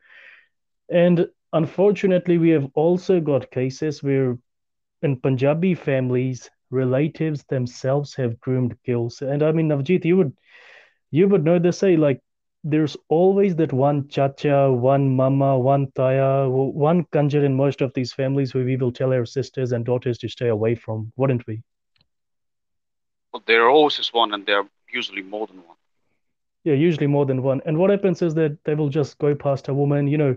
[0.90, 4.38] And unfortunately, we have also got cases where
[5.04, 9.22] in Punjabi families, relatives themselves have groomed girls.
[9.22, 10.34] And I mean, Navjeet, you would
[11.12, 12.20] you would know this, say, like
[12.66, 18.12] there's always that one chacha, one mama, one taya, one kanjar in most of these
[18.12, 21.64] families who we will tell our sisters and daughters to stay away from, wouldn't we?
[23.34, 25.76] Well, there always is one, and there are usually more than one.
[26.64, 27.62] Yeah, usually more than one.
[27.66, 30.36] And what happens is that they will just go past a woman, you know,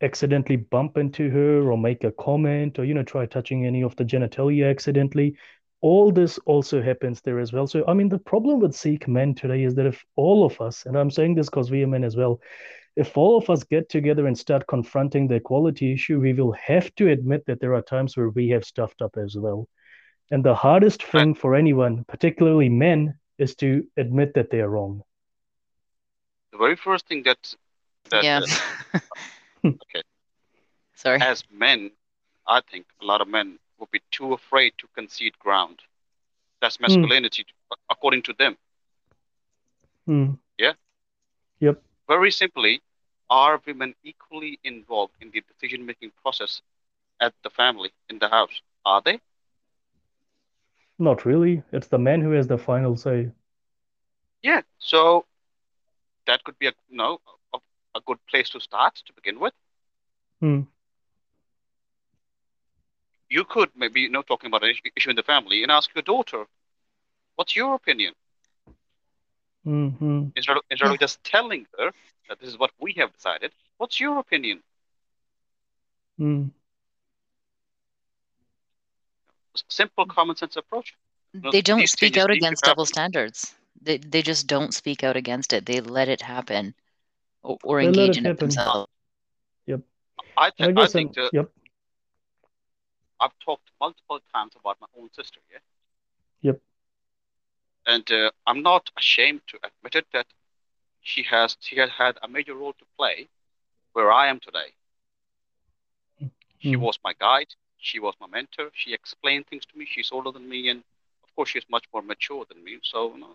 [0.00, 3.94] accidentally bump into her or make a comment or, you know, try touching any of
[3.96, 5.36] the genitalia accidentally.
[5.82, 7.66] All this also happens there as well.
[7.66, 10.86] So, I mean, the problem with Sikh men today is that if all of us,
[10.86, 12.40] and I'm saying this because we are men as well,
[12.96, 16.94] if all of us get together and start confronting the equality issue, we will have
[16.94, 19.68] to admit that there are times where we have stuffed up as well.
[20.30, 25.02] And the hardest thing for anyone, particularly men, is to admit that they are wrong.
[26.52, 27.54] The very first thing that,
[28.10, 28.40] that yeah.
[28.94, 29.00] Uh,
[29.66, 30.02] okay.
[30.94, 31.20] Sorry.
[31.20, 31.90] As men,
[32.46, 35.80] I think a lot of men would be too afraid to concede ground.
[36.60, 36.82] That's hmm.
[36.82, 37.76] masculinity, mm.
[37.90, 38.56] according to them.
[40.08, 40.38] Mm.
[40.58, 40.72] Yeah.
[41.60, 41.82] Yep.
[42.06, 42.82] Very simply,
[43.30, 46.62] are women equally involved in the decision-making process
[47.20, 48.60] at the family in the house?
[48.84, 49.20] Are they?
[51.00, 51.62] Not really.
[51.72, 53.30] It's the man who has the final say.
[54.42, 54.60] Yeah.
[54.78, 55.24] So
[56.26, 57.20] that could be a you know
[57.54, 57.58] a,
[57.94, 59.54] a good place to start to begin with.
[60.40, 60.60] Hmm.
[63.30, 66.02] You could maybe you know talking about an issue in the family and ask your
[66.02, 66.44] daughter,
[67.36, 68.12] "What's your opinion?"
[69.66, 70.28] Mm-hmm.
[70.36, 71.92] Instead of, instead of just telling her
[72.28, 74.62] that this is what we have decided, what's your opinion?
[76.18, 76.50] Mm
[79.68, 80.94] simple common sense approach.
[81.52, 83.54] They don't speak out against double standards.
[83.82, 85.64] They they just don't speak out against it.
[85.64, 86.74] They let it happen,
[87.42, 88.88] or, or engage it in it themselves.
[89.66, 89.80] Yep.
[90.36, 91.14] I, th- I, I think.
[91.14, 91.50] that, yep.
[93.20, 95.40] I've talked multiple times about my own sister.
[95.52, 95.58] Yeah.
[96.42, 96.60] Yep.
[97.86, 100.26] And uh, I'm not ashamed to admit it that
[101.02, 103.28] she has she has had a major role to play
[103.92, 104.74] where I am today.
[106.22, 106.30] Mm.
[106.58, 107.54] She was my guide.
[107.80, 108.70] She was my mentor.
[108.74, 109.86] She explained things to me.
[109.90, 110.80] She's older than me, and
[111.24, 112.78] of course, she's much more mature than me.
[112.82, 113.34] So, you know,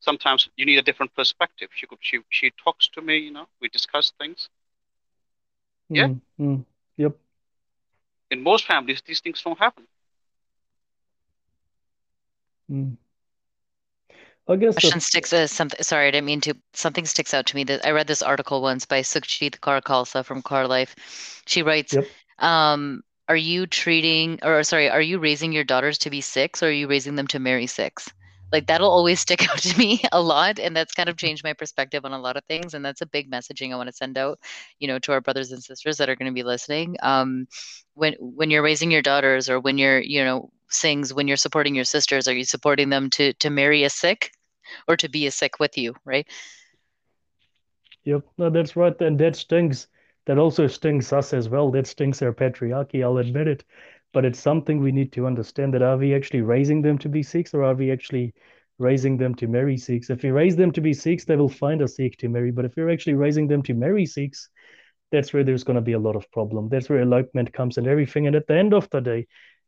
[0.00, 1.68] sometimes you need a different perspective.
[1.74, 3.18] She could, she, she talks to me.
[3.18, 4.48] You know, we discuss things.
[5.88, 6.08] Yeah.
[6.08, 6.62] Mm-hmm.
[6.96, 7.16] Yep.
[8.30, 9.84] In most families, these things don't happen.
[12.70, 12.96] Mm.
[14.48, 15.00] I guess question the...
[15.00, 17.90] sticks uh, something sorry i didn't mean to something sticks out to me that i
[17.90, 22.06] read this article once by sukhjit kaur khalsa from Kaur Life she writes yep.
[22.38, 23.02] um,
[23.32, 26.78] are you treating or sorry are you raising your daughters to be Sikhs or are
[26.80, 28.12] you raising them to marry Sikhs
[28.52, 31.54] like that'll always stick out to me a lot and that's kind of changed my
[31.54, 34.18] perspective on a lot of things and that's a big messaging i want to send
[34.18, 34.38] out
[34.80, 36.96] you know to our brothers and sisters that are going to be listening.
[37.02, 37.48] Um,
[37.94, 41.74] when when you're raising your daughters or when you're you know Singhs when you're supporting
[41.74, 44.32] your sisters are you supporting them to to marry a Sikh
[44.88, 46.26] or to be a Sikh with you right?
[48.04, 49.86] Yep no that's right and that stings
[50.26, 51.70] that also stings us as well.
[51.70, 53.64] That stings our patriarchy, I'll admit it.
[54.12, 57.22] But it's something we need to understand that are we actually raising them to be
[57.22, 58.34] Sikhs or are we actually
[58.78, 60.10] raising them to marry Sikhs?
[60.10, 62.50] If we raise them to be Sikhs, they will find a Sikh to marry.
[62.50, 64.48] But if we're actually raising them to marry Sikhs,
[65.10, 66.68] that's where there's going to be a lot of problem.
[66.68, 68.26] That's where elopement comes and everything.
[68.26, 69.26] And at the end of the day,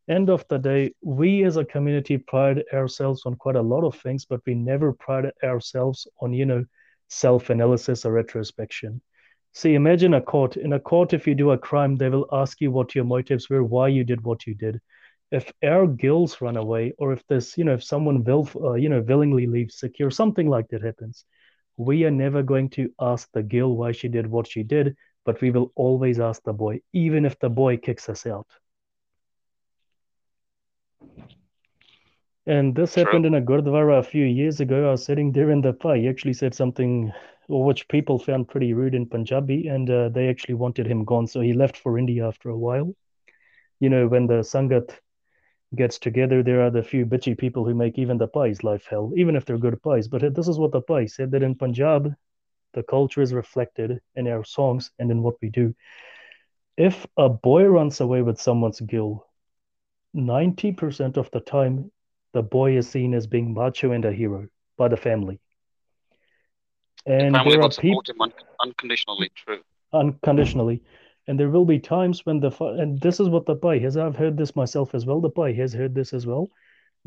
[0.09, 3.95] end of the day, we as a community pride ourselves on quite a lot of
[3.97, 6.65] things, but we never pride ourselves on, you know,
[7.09, 9.01] self-analysis or retrospection.
[9.55, 10.57] See, imagine a court.
[10.57, 13.49] In a court, if you do a crime, they will ask you what your motives
[13.49, 14.81] were, why you did what you did.
[15.31, 18.89] If our gills run away, or if this, you know, if someone will, uh, you
[18.91, 21.25] know, willingly leaves secure, something like that happens,
[21.77, 24.97] we are never going to ask the girl why she did what she did.
[25.25, 28.47] but we will always ask the boy, even if the boy kicks us out.
[32.47, 33.13] And this True.
[33.13, 34.89] happened in a Gurdwara a few years ago.
[34.89, 35.75] I was sitting there in the.
[35.95, 37.13] He actually said something
[37.49, 41.27] which people found pretty rude in Punjabi, and uh, they actually wanted him gone.
[41.27, 42.95] So he left for India after a while.
[43.81, 44.99] You know, when the Sangat
[45.75, 49.13] gets together, there are the few bitchy people who make even the pies life hell,
[49.17, 50.09] even if they're good pies.
[50.09, 52.15] But this is what the pai said that in Punjab,
[52.73, 55.75] the culture is reflected in our songs and in what we do.
[56.77, 59.27] If a boy runs away with someone's girl,
[60.13, 61.91] 90% of the time,
[62.33, 65.41] the boy is seen as being macho and a hero by the family.
[67.07, 69.63] And the family will support him un- unconditionally, true.
[69.93, 70.83] Unconditionally.
[71.27, 73.97] And there will be times when the fa- and this is what the pai has.
[73.97, 75.21] I've heard this myself as well.
[75.21, 76.51] The pai has heard this as well.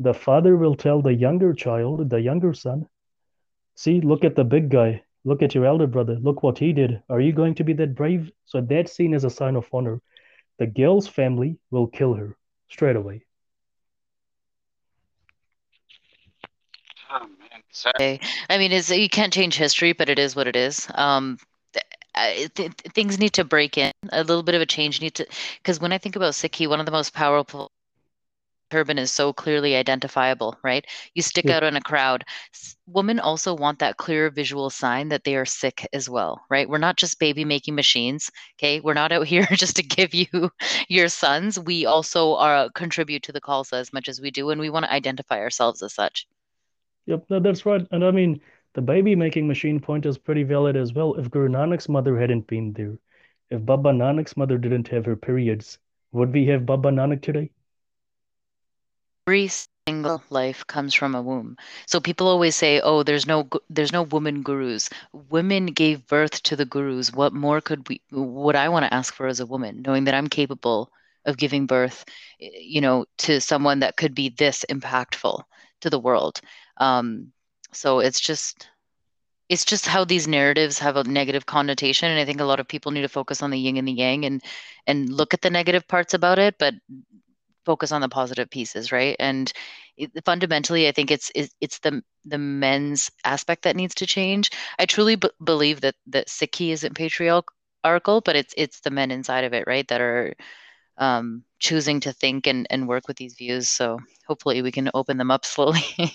[0.00, 2.88] The father will tell the younger child, the younger son,
[3.76, 5.02] "See, look at the big guy.
[5.24, 6.16] Look at your elder brother.
[6.16, 7.02] Look what he did.
[7.08, 10.00] Are you going to be that brave?" So that's seen as a sign of honor.
[10.58, 12.36] The girl's family will kill her
[12.68, 13.24] straight away.
[17.86, 18.18] Oh
[18.50, 20.88] I mean, is you can't change history, but it is what it is.
[20.94, 21.38] Um,
[22.14, 25.26] th- things need to break in a little bit of a change need to
[25.62, 27.70] because when i think about sikhi one of the most powerful
[28.70, 30.86] turban is so clearly identifiable right?
[31.14, 31.56] You stick yeah.
[31.56, 32.24] out in a crowd.
[32.86, 36.68] Women also want that clear visual sign that they are Sikh as well right?
[36.68, 38.80] We're not just baby making machines okay?
[38.80, 40.50] We're not out here just to give you
[40.88, 41.58] your sons.
[41.58, 44.84] We also are contribute to the khalsa as much as we do and we want
[44.84, 46.26] to identify ourselves as such
[47.08, 48.40] yep no, that's right and i mean
[48.74, 51.16] the baby making machine point is pretty valid as well.
[51.16, 52.98] If Guru Nanak's mother hadn't been there,
[53.50, 55.78] if Baba Nanak's mother didn't have her periods,
[56.12, 57.52] would we have Baba Nanak today?
[59.16, 61.56] Every single life comes from a womb.
[61.86, 64.88] So people always say, "Oh, there's no there's no woman gurus.
[65.12, 67.12] Women gave birth to the gurus.
[67.12, 70.14] What more could we what I want to ask for as a woman, knowing that
[70.14, 70.90] I'm capable
[71.24, 72.04] of giving birth,
[72.40, 75.42] eh, you know, to someone that could be this impactful
[75.80, 76.40] to the world."
[76.78, 77.32] Um,
[77.72, 78.68] so it's just
[79.48, 82.68] it's just how these narratives have a negative connotation and i think a lot of
[82.68, 84.42] people need to focus on the yin and the yang and
[84.86, 86.74] and look at the negative parts about it but
[87.64, 89.16] focus on the positive pieces right?
[89.18, 89.52] And
[89.96, 94.50] it, fundamentally i think it's it, it's the the men's aspect that needs to change.
[94.78, 99.44] I truly b- believe that that sikhi isn't patriarchal but it's it's the men inside
[99.44, 100.34] of it right that are
[100.98, 103.68] um, choosing to think and, and work with these views.
[103.68, 105.84] So hopefully we can open them up slowly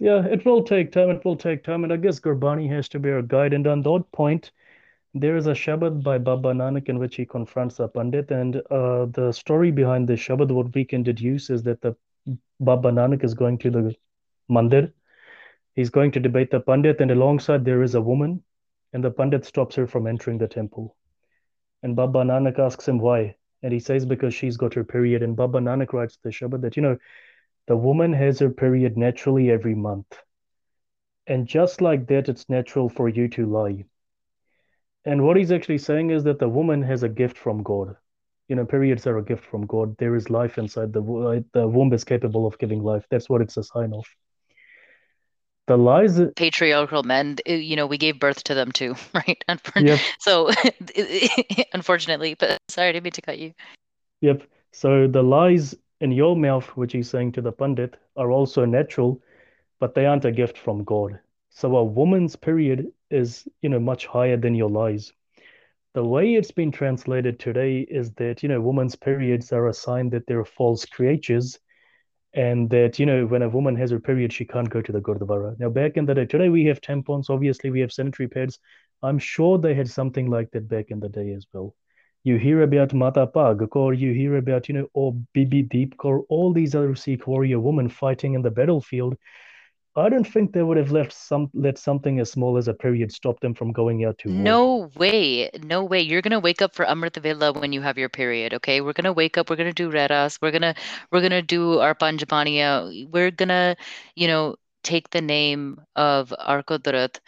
[0.00, 1.10] Yeah, it will take time.
[1.10, 1.84] It will take time.
[1.84, 3.52] And I guess Gurbani has to be our guide.
[3.52, 4.50] And on that point,
[5.12, 8.30] there is a Shabad by Baba Nanak in which he confronts a Pandit.
[8.30, 11.94] And uh, the story behind the Shabad, what we can deduce is that the
[12.60, 13.94] Baba Nanak is going to the
[14.50, 14.90] Mandir.
[15.74, 18.42] He's going to debate the Pandit, and alongside there is a woman,
[18.92, 20.96] and the Pandit stops her from entering the temple.
[21.82, 23.36] And Baba Nanak asks him why.
[23.62, 25.22] And he says, because she's got her period.
[25.22, 26.96] And Baba Nanak writes the Shabad that, you know,
[27.70, 30.18] the woman has her period naturally every month.
[31.28, 33.84] And just like that, it's natural for you to lie.
[35.04, 37.94] And what he's actually saying is that the woman has a gift from God.
[38.48, 39.96] You know, periods are a gift from God.
[39.98, 41.44] There is life inside the womb.
[41.52, 43.06] The womb is capable of giving life.
[43.08, 44.04] That's what it's a sign of.
[45.68, 46.18] The lies.
[46.34, 49.44] Patriarchal men, eh, you know, we gave birth to them too, right?
[49.76, 50.00] Yep.
[50.18, 50.50] So,
[51.72, 53.52] unfortunately, but sorry, I didn't mean to cut you.
[54.22, 54.42] Yep.
[54.72, 59.20] So the lies in your mouth, which he's saying to the Pandit, are also natural,
[59.78, 61.18] but they aren't a gift from God.
[61.50, 65.12] So a woman's period is, you know, much higher than your lies.
[65.94, 70.10] The way it's been translated today is that, you know, women's periods are a sign
[70.10, 71.58] that they're false creatures
[72.32, 75.00] and that, you know, when a woman has her period, she can't go to the
[75.00, 75.58] Gurdwara.
[75.58, 78.60] Now, back in the day, today we have tampons, obviously we have sanitary pads.
[79.02, 81.74] I'm sure they had something like that back in the day as well
[82.24, 86.24] you hear about Mata Bhag, or you hear about, you know, or Bibi Deep, or
[86.28, 89.16] all these other Sikh warrior women fighting in the battlefield.
[89.96, 93.10] I don't think they would have left some let something as small as a period
[93.10, 94.38] stop them from going out to war.
[94.38, 95.50] No way.
[95.64, 96.00] No way.
[96.00, 98.54] You're gonna wake up for Amrit Vela when you have your period.
[98.54, 98.80] Okay.
[98.80, 100.74] We're gonna wake up, we're gonna do Rehras, we're gonna
[101.10, 103.10] we're gonna do our Panjapaniya.
[103.10, 103.76] We're gonna,
[104.14, 107.18] you know, take the name of Arkodarat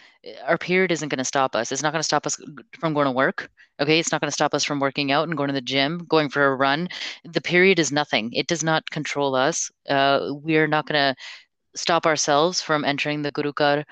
[0.44, 1.72] our period isn't going to stop us.
[1.72, 2.38] It's not going to stop us
[2.78, 3.50] from going to work.
[3.80, 3.98] Okay.
[3.98, 6.28] It's not going to stop us from working out and going to the gym, going
[6.28, 6.88] for a run.
[7.24, 8.32] The period is nothing.
[8.32, 9.70] It does not control us.
[9.88, 11.16] Uh, we are not going to
[11.74, 13.84] stop ourselves from entering the Guru Ghar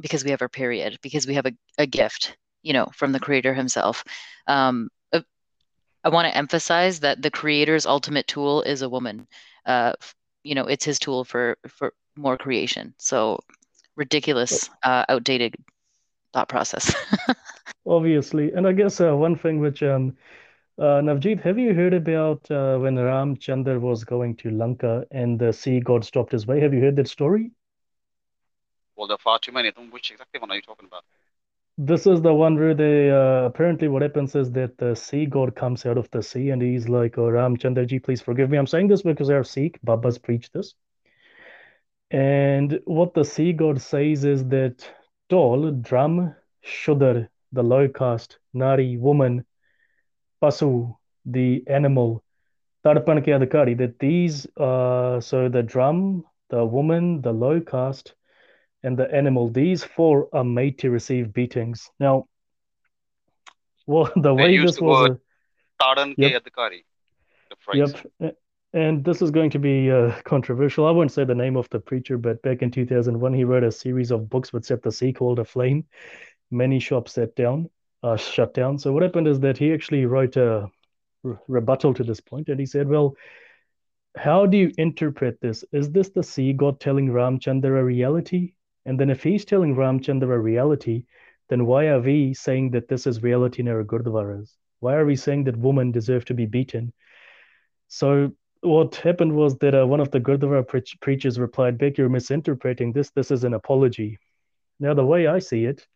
[0.00, 3.20] because we have our period, because we have a, a gift, you know, from the
[3.20, 4.04] creator himself.
[4.46, 5.20] Um, uh,
[6.02, 9.26] I want to emphasize that the creator's ultimate tool is a woman.
[9.66, 9.92] Uh,
[10.42, 12.94] you know, it's his tool for, for more creation.
[12.98, 13.40] So
[13.96, 15.54] ridiculous, uh, outdated
[16.32, 16.94] thought process.
[17.86, 20.16] Obviously, and I guess uh, one thing which um,
[20.78, 25.52] uh, Navjeet, have you heard about uh, when Ramchandra was going to Lanka and the
[25.52, 26.60] sea god stopped his way?
[26.60, 27.52] Have you heard that story?
[28.96, 29.90] Well, there are far too many of them.
[29.90, 31.04] Which exactly one are you talking about?
[31.76, 35.56] This is the one where they uh, apparently what happens is that the sea god
[35.56, 38.58] comes out of the sea and he's like, "Oh Ramchandraji, please forgive me.
[38.58, 40.74] I'm saying this because our Sikh Babas preach this."
[42.14, 44.88] And what the sea god says is that
[45.28, 46.32] Tol, drum,
[46.64, 49.44] Shudar, the low caste, Nari, woman,
[50.40, 50.96] Pasu,
[51.26, 52.22] the animal,
[52.86, 58.14] Tarpan ke adhikari, that these, uh, so the drum, the woman, the low caste,
[58.84, 61.90] and the animal, these four are made to receive beatings.
[61.98, 62.28] Now,
[63.88, 65.20] well, the way this was word
[65.80, 66.84] a, Taran yep, ke adhikari,
[67.50, 67.92] the phrase.
[68.20, 68.36] yep.
[68.74, 70.84] And this is going to be uh, controversial.
[70.86, 73.70] I won't say the name of the preacher, but back in 2001, he wrote a
[73.70, 75.84] series of books with set the sea called Aflame.
[76.50, 77.70] Many shops set down,
[78.02, 78.76] uh, shut down.
[78.78, 80.68] So what happened is that he actually wrote a
[81.22, 83.14] re- rebuttal to this point, and he said, "Well,
[84.16, 85.64] how do you interpret this?
[85.72, 88.54] Is this the sea god telling Ramchandra a reality?
[88.86, 91.04] And then if he's telling Ramchandra a reality,
[91.48, 94.50] then why are we saying that this is reality in our gurdwaras?
[94.80, 96.92] Why are we saying that women deserve to be beaten?
[97.86, 98.32] So
[98.64, 102.92] what happened was that uh, one of the Gurdwara preach- preachers replied back, "You're misinterpreting
[102.92, 103.10] this.
[103.10, 104.18] This is an apology."
[104.80, 105.86] Now the way I see it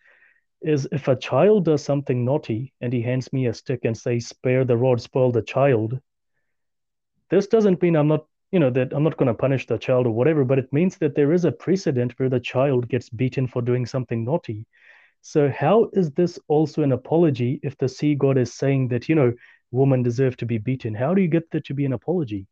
[0.61, 4.27] is, if a child does something naughty and he hands me a stick and says,
[4.27, 5.99] "Spare the rod, spoil the child,"
[7.31, 10.07] this doesn't mean I'm not, you know, that I'm not going to punish the child
[10.07, 13.47] or whatever, but it means that there is a precedent where the child gets beaten
[13.47, 14.67] for doing something naughty.
[15.23, 19.15] So how is this also an apology if the sea god is saying that, you
[19.15, 19.33] know,
[19.71, 20.95] women deserve to be beaten?
[20.95, 22.47] How do you get that to be an apology?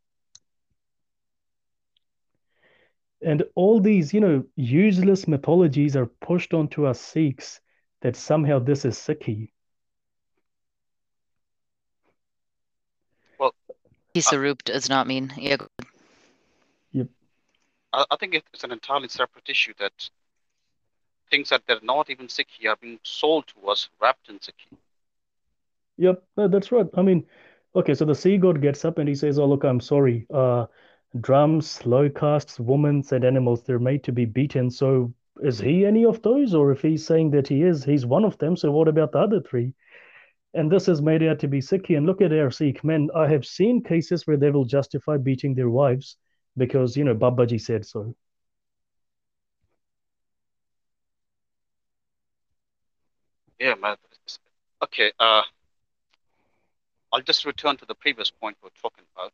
[3.22, 7.60] And all these, you know, useless mythologies are pushed onto us Sikhs
[8.02, 9.50] that somehow this is Sikhi.
[13.38, 13.54] Well,
[14.14, 15.32] I, Sarup does not mean.
[15.36, 15.56] Yeah.
[16.92, 17.08] Yep.
[17.92, 20.10] I I think it's an entirely separate issue that
[21.30, 24.76] things that they're not even Sikhi are being sold to us wrapped in Sikhi.
[25.98, 26.86] Yep, that's right.
[26.94, 27.26] I mean,
[27.74, 30.26] okay, so the sea god gets up and he says, "Oh, look, I'm sorry.
[30.32, 30.66] Uh,
[31.20, 34.70] drums, low castes, women, and animals, they're made to be beaten.
[34.70, 36.54] So is he any of those?
[36.54, 38.56] Or if he's saying that he is, he's one of them.
[38.56, 39.74] So what about the other three?
[40.54, 41.96] And this is made out to be Sikhi.
[41.96, 43.10] And look at our Sikh men.
[43.14, 46.16] I have seen cases where they will justify beating their wives
[46.56, 48.14] because, you know, Babaji said so.
[53.58, 53.96] Yeah, man.
[54.82, 55.42] Okay, uh,
[57.12, 59.32] I'll just return to the previous point we are talking about.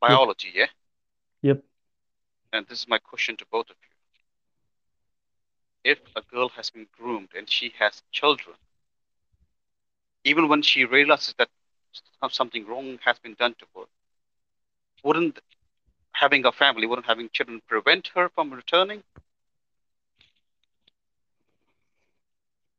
[0.00, 0.66] Biology, yeah?
[1.42, 1.62] Yep.
[2.52, 3.76] And this is my question to both of
[5.84, 5.90] you.
[5.92, 8.56] If a girl has been groomed and she has children,
[10.24, 11.48] even when she realizes that
[12.30, 13.86] something wrong has been done to her,
[15.02, 15.38] wouldn't
[16.12, 19.02] having a family, wouldn't having children prevent her from returning?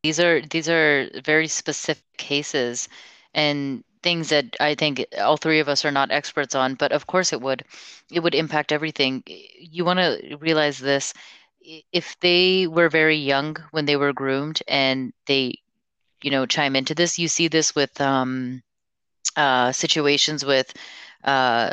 [0.03, 2.88] These are these are very specific cases
[3.34, 7.07] and things that I think all three of us are not experts on, but of
[7.07, 7.63] course it would.
[8.11, 9.23] It would impact everything.
[9.27, 11.13] You want to realize this.
[11.91, 15.59] If they were very young when they were groomed and they,
[16.21, 18.63] you know, chime into this, you see this with um,
[19.36, 20.73] uh, situations with
[21.23, 21.71] uh,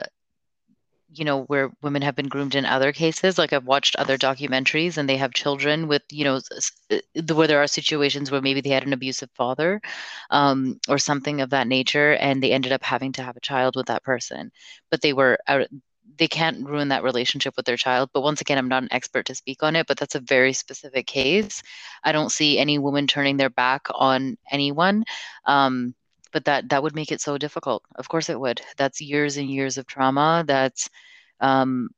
[1.12, 4.98] you know where women have been groomed in other cases like i've watched other documentaries
[4.98, 6.40] and they have children with you know
[6.90, 9.80] uh, where there are situations where maybe they had an abusive father
[10.30, 13.76] um, or something of that nature and they ended up having to have a child
[13.76, 14.50] with that person.
[14.90, 15.38] But they were
[16.18, 18.10] they can't ruin that relationship with their child.
[18.12, 20.52] But once again i'm not an expert to speak on it but that's a very
[20.52, 21.62] specific case.
[22.04, 25.04] I don't see any woman turning their back on anyone
[25.46, 25.94] um,
[26.32, 27.82] but that that would make it so difficult.
[27.96, 28.60] Of course it would.
[28.76, 30.44] That's years and years of trauma.
[30.46, 30.88] That's
[31.40, 31.88] um,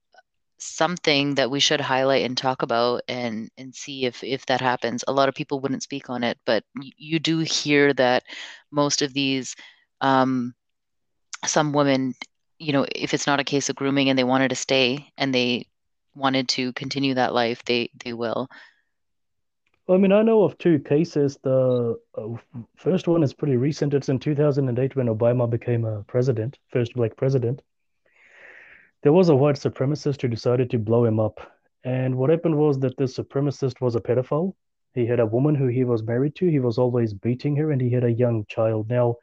[0.59, 5.05] something that we should highlight and talk about and and see if if that happens.
[5.09, 6.64] A lot of people wouldn't speak on it but
[6.97, 8.24] you do hear that
[8.70, 9.57] most of these
[10.01, 10.55] um,
[11.47, 12.14] some women
[12.59, 15.35] you know if it's not a case of grooming and they wanted to stay and
[15.35, 15.66] they
[16.14, 18.49] wanted to continue that life they they will
[19.91, 21.36] I mean, I know of two cases.
[21.43, 22.28] The uh,
[22.76, 23.93] first one is pretty recent.
[23.93, 27.61] It's in 2008 when Obama became a president, first black president.
[29.03, 31.41] There was a white supremacist who decided to blow him up.
[31.82, 34.55] And what happened was that this supremacist was a pedophile.
[34.95, 36.49] He had a woman who he was married to.
[36.49, 38.88] He was always beating her, and he had a young child.
[38.88, 39.16] Now,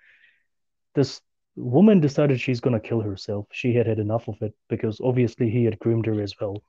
[0.95, 1.21] this
[1.55, 3.47] woman decided she's going to kill herself.
[3.51, 6.61] She had had enough of it because obviously he had groomed her as well.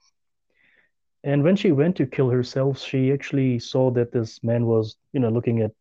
[1.28, 5.20] And when she went to kill herself, she actually saw that this man was, you
[5.20, 5.72] know, looking at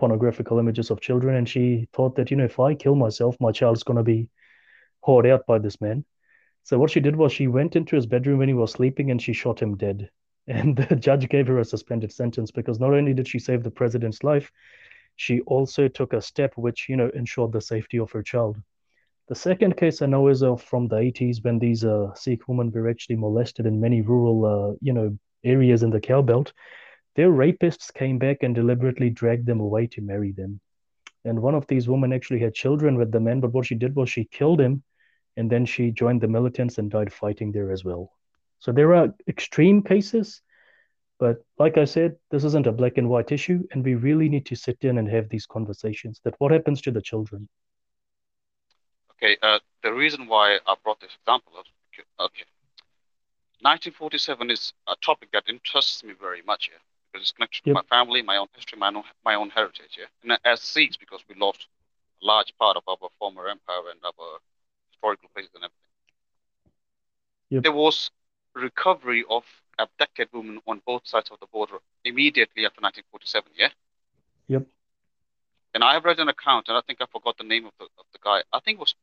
[0.00, 3.52] pornographical images of children, and she thought that, you know, if I kill myself, my
[3.52, 4.30] child's gonna be
[5.06, 6.04] whored out by this man.
[6.64, 9.22] So what she did was she went into his bedroom when he was sleeping and
[9.22, 10.10] she shot him dead.
[10.48, 13.70] And the judge gave her a suspended sentence because not only did she save the
[13.70, 14.50] president's life,
[15.14, 18.56] she also took a step which, you know, ensured the safety of her child.
[19.30, 22.72] The second case I know is of from the 80s when these uh, Sikh women
[22.72, 26.52] were actually molested in many rural, uh, you know, areas in the cow belt.
[27.14, 30.60] Their rapists came back and deliberately dragged them away to marry them.
[31.24, 33.94] And one of these women actually had children with the men, but what she did
[33.94, 34.82] was she killed him
[35.36, 38.10] and then she joined the militants and died fighting there as well.
[38.58, 40.42] So there are extreme cases,
[41.20, 44.46] but like I said, this isn't a black and white issue, and we really need
[44.46, 46.20] to sit down and have these conversations.
[46.24, 47.48] That what happens to the children?
[49.22, 51.66] Okay, uh, the reason why I brought this example of
[52.20, 52.44] okay,
[53.60, 56.70] 1947 is a topic that interests me very much.
[56.72, 56.78] Yeah,
[57.12, 57.74] because it's connected yep.
[57.76, 59.98] to my family, my own history, my own my own heritage.
[59.98, 61.68] Yeah, and as Sikhs, because we lost
[62.22, 64.38] a large part of our former empire and our
[64.90, 65.90] historical places and everything.
[67.50, 67.62] Yep.
[67.64, 68.10] There was
[68.54, 69.44] recovery of
[69.78, 73.52] abducted women on both sides of the border immediately after 1947.
[73.56, 73.68] Yeah.
[74.48, 74.66] Yep.
[75.74, 77.84] And I have read an account, and I think I forgot the name of the
[77.84, 78.42] of the guy.
[78.52, 78.94] I think it was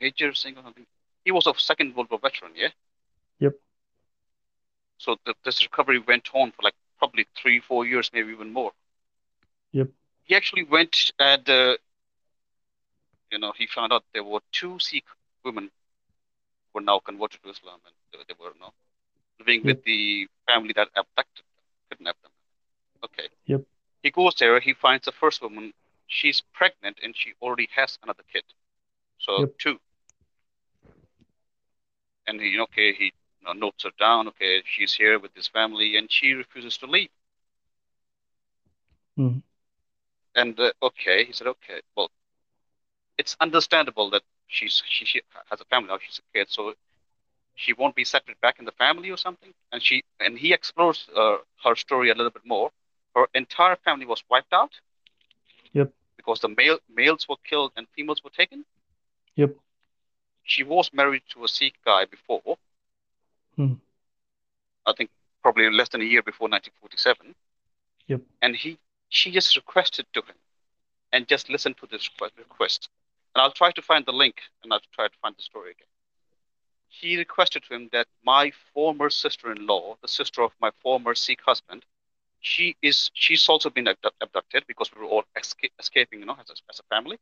[0.00, 0.86] Major Singh or something.
[1.24, 2.52] He was a Second World War veteran.
[2.54, 2.68] Yeah.
[3.40, 3.54] Yep.
[4.98, 8.72] So the, this recovery went on for like probably three, four years, maybe even more.
[9.72, 9.88] Yep.
[10.24, 11.76] He actually went and uh,
[13.32, 15.04] you know he found out there were two Sikh
[15.44, 18.72] women who were now converted to Islam, and they, they were now
[19.38, 19.76] living yep.
[19.76, 22.32] with the family that abducted them, kidnapped them.
[23.04, 23.28] Okay.
[23.46, 23.62] Yep.
[24.04, 24.60] He goes there.
[24.60, 25.72] He finds the first woman.
[26.06, 28.44] She's pregnant and she already has another kid.
[29.18, 29.58] So yep.
[29.58, 29.78] two.
[32.26, 34.28] And he, okay, he you know, notes her down.
[34.28, 37.08] Okay, she's here with his family, and she refuses to leave.
[39.18, 39.42] Mm.
[40.34, 42.10] And uh, okay, he said, okay, well,
[43.16, 45.98] it's understandable that she's she, she has a family now.
[45.98, 46.74] She's a kid, so
[47.54, 49.52] she won't be accepted back in the family or something.
[49.72, 52.70] And she and he explores uh, her story a little bit more.
[53.14, 54.72] Her entire family was wiped out.
[55.72, 55.92] Yep.
[56.16, 58.64] Because the male males were killed and females were taken.
[59.36, 59.56] Yep.
[60.44, 62.58] She was married to a Sikh guy before.
[63.56, 63.74] Hmm.
[64.86, 65.10] I think
[65.42, 67.34] probably less than a year before 1947.
[68.08, 68.20] Yep.
[68.42, 70.36] And he she just requested to him
[71.12, 72.88] and just listened to this request.
[73.34, 75.86] And I'll try to find the link and I'll try to find the story again.
[76.88, 81.84] He requested to him that my former sister-in-law, the sister of my former Sikh husband,
[82.44, 86.50] she is she's also been abducted because we were all esca- escaping, you know, as
[86.50, 87.18] a, as a family.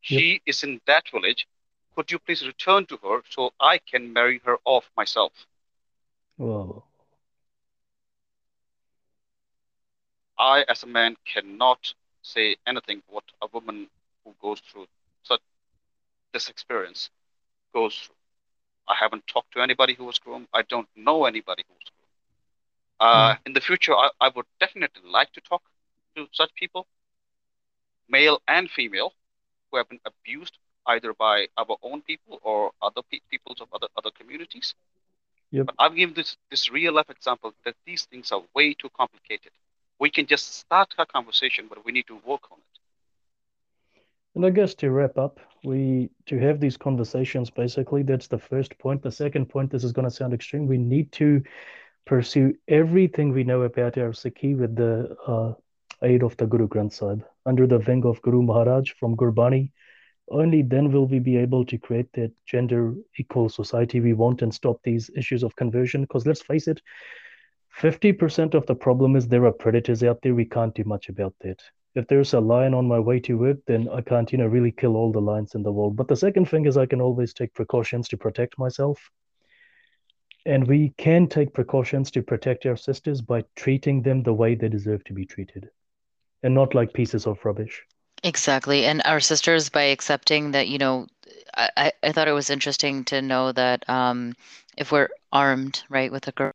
[0.00, 0.40] She yep.
[0.46, 1.46] is in that village.
[1.94, 5.32] Could you please return to her so I can marry her off myself?
[6.36, 6.82] Whoa.
[10.38, 13.88] I, as a man, cannot say anything what a woman
[14.24, 14.86] who goes through
[15.22, 15.40] such
[16.32, 17.10] this experience
[17.72, 18.16] goes through.
[18.88, 20.48] I haven't talked to anybody who was groomed.
[20.52, 21.97] I don't know anybody who was groomed.
[23.00, 23.38] Uh, mm.
[23.46, 25.62] In the future, I, I would definitely like to talk
[26.16, 26.86] to such people,
[28.08, 29.12] male and female,
[29.70, 33.88] who have been abused either by our own people or other pe- peoples of other
[33.96, 34.74] other communities.
[35.50, 35.66] Yep.
[35.66, 39.52] But I've given this this real life example that these things are way too complicated.
[39.98, 42.80] We can just start a conversation, but we need to work on it.
[44.34, 48.78] And I guess to wrap up, we to have these conversations basically, that's the first
[48.78, 49.02] point.
[49.02, 50.66] The second point, this is going to sound extreme.
[50.66, 51.42] We need to
[52.08, 55.52] pursue everything we know about our Sikhi with the uh,
[56.02, 59.72] aid of the Guru Granth Sahib under the wing of Guru Maharaj from Gurbani.
[60.30, 64.54] Only then will we be able to create that gender equal society we want and
[64.54, 66.00] stop these issues of conversion.
[66.00, 66.80] Because let's face it,
[67.78, 70.34] 50% of the problem is there are predators out there.
[70.34, 71.62] We can't do much about that
[71.94, 74.70] if there's a lion on my way to it, then I can't, you know, really
[74.70, 75.96] kill all the lions in the world.
[75.96, 79.10] But the second thing is I can always take precautions to protect myself.
[80.46, 84.68] And we can take precautions to protect our sisters by treating them the way they
[84.68, 85.68] deserve to be treated
[86.42, 87.82] and not like pieces of rubbish.
[88.24, 88.84] Exactly.
[88.84, 91.06] And our sisters, by accepting that, you know,
[91.56, 94.34] I, I thought it was interesting to know that um,
[94.76, 96.52] if we're armed, right, with a girl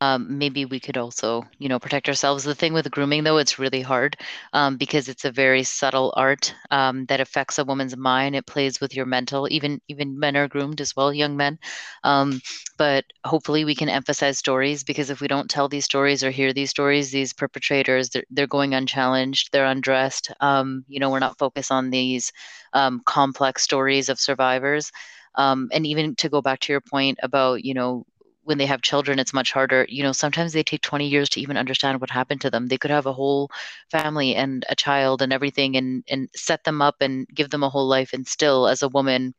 [0.00, 2.44] um, maybe we could also you know protect ourselves.
[2.44, 4.16] The thing with grooming though it's really hard
[4.52, 8.36] um, because it's a very subtle art um, that affects a woman's mind.
[8.36, 9.48] It plays with your mental.
[9.50, 11.58] Even even men are groomed as well young men.
[12.04, 12.40] Um,
[12.76, 16.52] but hopefully we can emphasize stories because if we don't tell these stories or hear
[16.52, 20.30] these stories these perpetrators they're, they're going unchallenged they're undressed.
[20.40, 22.32] Um, you know we're not focused on these
[22.72, 24.92] um, complex stories of survivors.
[25.36, 28.06] And even to go back to your point about you know
[28.48, 29.84] when they have children, it's much harder.
[29.90, 32.66] You know, sometimes they take 20 years to even understand what happened to them.
[32.66, 33.50] They could have a whole
[33.90, 37.68] family and a child and everything and, and set them up and give them a
[37.68, 38.14] whole life.
[38.14, 39.34] And still, as a woman,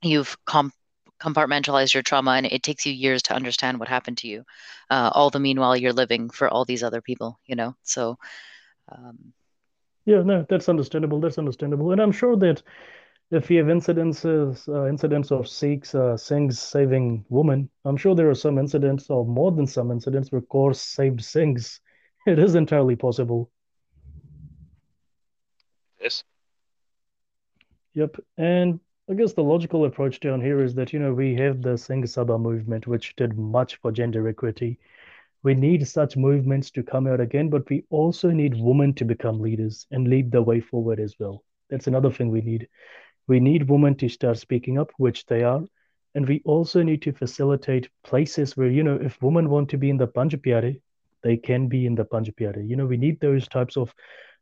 [0.00, 0.74] you've comp-
[1.20, 4.44] compartmentalized your trauma and it takes you years to understand what happened to you.
[4.90, 7.74] Uh, all the meanwhile, you're living for all these other people, you know?
[7.82, 8.16] So,
[8.92, 9.32] um,
[10.04, 11.18] yeah, no, that's understandable.
[11.20, 11.90] That's understandable.
[11.90, 12.62] And I'm sure that
[13.30, 18.30] if you have incidences, uh, incidents of Sikhs, uh, Singhs saving women, I'm sure there
[18.30, 21.80] are some incidents, or more than some incidents, where Kaurs saved Singhs.
[22.26, 23.50] It is entirely possible.
[26.00, 26.24] Yes.
[27.94, 28.16] Yep.
[28.36, 31.78] And I guess the logical approach down here is that, you know, we have the
[31.78, 34.80] Singh Sabha movement, which did much for gender equity.
[35.44, 39.40] We need such movements to come out again, but we also need women to become
[39.40, 41.44] leaders and lead the way forward as well.
[41.70, 42.68] That's another thing we need.
[43.26, 45.62] We need women to start speaking up, which they are.
[46.14, 49.90] And we also need to facilitate places where, you know, if women want to be
[49.90, 50.80] in the Panj
[51.22, 52.32] they can be in the Panj
[52.68, 53.94] You know, we need those types of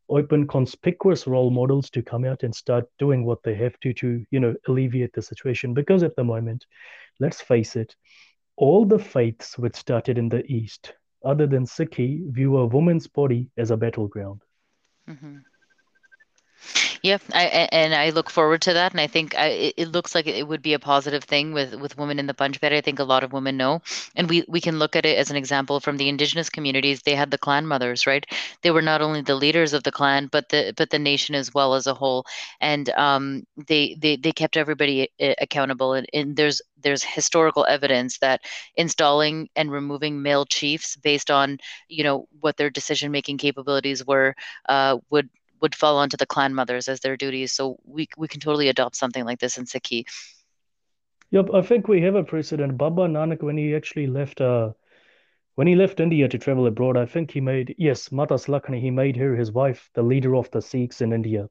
[0.08, 4.24] open, conspicuous role models to come out and start doing what they have to to,
[4.30, 5.74] you know, alleviate the situation.
[5.74, 6.66] Because at the moment,
[7.20, 7.96] let's face it,
[8.56, 10.92] all the faiths which started in the East,
[11.24, 14.42] other than Sikhi, view a woman's body as a battleground.
[15.08, 15.38] Mm-hmm.
[17.04, 20.26] Yeah, I, and I look forward to that, and I think I, it, looks like
[20.26, 22.78] it would be a positive thing with with women in the Panj Pyare.
[22.78, 23.82] I think a lot of women know,
[24.16, 27.02] and we we can look at it as an example from the indigenous communities.
[27.02, 28.24] They had the clan mothers, right?
[28.62, 31.52] They were not only the leaders of the clan, but the but the nation as
[31.52, 32.24] well as a whole,
[32.58, 35.92] and um, they they they kept everybody uh, accountable.
[35.92, 38.40] And, and there's there's historical evidence that
[38.76, 44.34] installing and removing male chiefs based on you know what their decision making capabilities were
[44.70, 45.28] uh, would
[45.64, 47.52] would fall onto the clan mothers as their duties.
[47.60, 50.04] So we we can totally adopt something like this in Sikhi.
[51.30, 52.78] Yep, I think we have a precedent.
[52.78, 54.72] Baba Nanak, when he actually left, uh,
[55.56, 58.90] when he left India to travel abroad, I think he made yes, Mata Sulakhni, he
[58.90, 61.48] made her his wife, the leader of the Sikhs in India.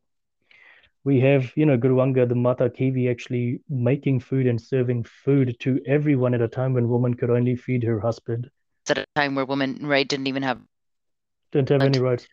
[1.05, 5.57] We have, you know, Guru Angad, the Mata Khivi, actually making food and serving food
[5.59, 8.51] to everyone at a time when woman could only feed her husband.
[8.89, 10.61] At a time where women, right, didn't even have
[11.51, 12.27] didn't have any rights.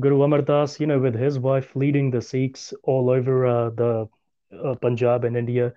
[0.00, 4.08] Guru Amar Das, you know, with his wife leading the Sikhs all over uh, the
[4.64, 5.72] uh, Punjab and India,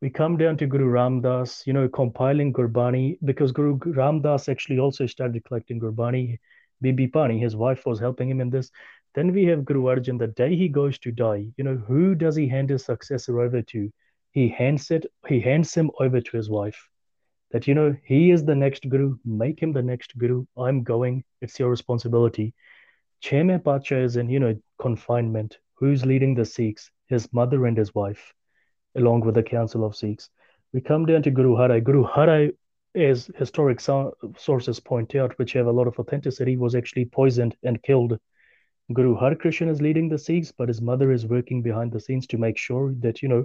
[0.00, 4.48] we come down to Guru Ram Das, you know, compiling Gurbani because Guru Ram Das
[4.48, 6.38] actually also started collecting Gurbani.
[6.80, 8.70] Bibi Bhani, his wife, was helping him in this.
[9.14, 10.18] Then we have Guru Arjan.
[10.18, 13.62] The day he goes to die, you know, who does he hand his successor over
[13.62, 13.90] to?
[14.30, 15.06] He hands it.
[15.26, 16.88] He hands him over to his wife.
[17.50, 19.16] That you know, he is the next guru.
[19.24, 20.46] Make him the next guru.
[20.56, 21.24] I'm going.
[21.40, 22.54] It's your responsibility.
[23.22, 25.58] Cheme Pacha is in, you know, confinement.
[25.74, 26.90] Who's leading the Sikhs?
[27.06, 28.32] His mother and his wife,
[28.96, 30.30] along with the Council of Sikhs.
[30.72, 31.80] We come down to Guru Har Rai.
[31.80, 32.52] Guru Har Rai,
[32.94, 37.56] as historic so- sources point out, which have a lot of authenticity, was actually poisoned
[37.62, 38.18] and killed.
[38.92, 42.26] Guru Har Krishan is leading the Sikhs, but his mother is working behind the scenes
[42.28, 43.44] to make sure that, you know,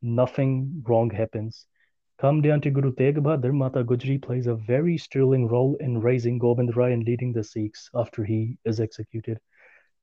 [0.00, 1.66] nothing wrong happens.
[2.22, 6.38] Come down to Guru Tegh Bahadur, Mata Gujri plays a very sterling role in raising
[6.38, 9.40] Gobind Rai and leading the Sikhs after he is executed.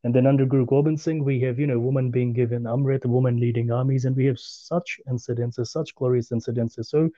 [0.03, 3.39] And then under Guru Gobind Singh, we have, you know, woman being given Amrit, woman
[3.39, 6.87] leading armies, and we have such incidences, such glorious incidences.
[6.87, 7.09] So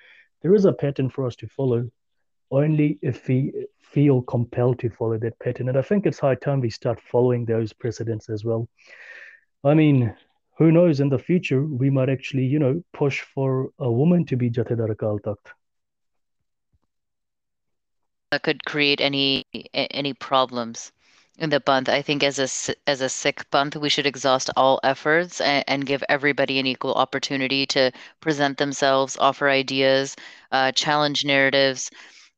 [0.44, 1.90] there is a pattern for us to follow,
[2.52, 5.70] only if we feel compelled to follow that pattern.
[5.70, 8.70] And I think it's high time we start following those precedents as well.
[9.64, 10.16] I mean,
[10.62, 14.36] who knows in the future we might actually you know push for a woman to
[14.36, 15.48] be Jathedar Akal Takht.
[18.32, 20.92] That could create any any problems
[21.40, 21.90] in the Panth.
[21.90, 25.86] I think as a as a Sikh Panth, we should exhaust all efforts and, and,
[25.92, 30.16] give everybody an equal opportunity to present themselves, offer ideas,
[30.52, 31.90] uh, challenge narratives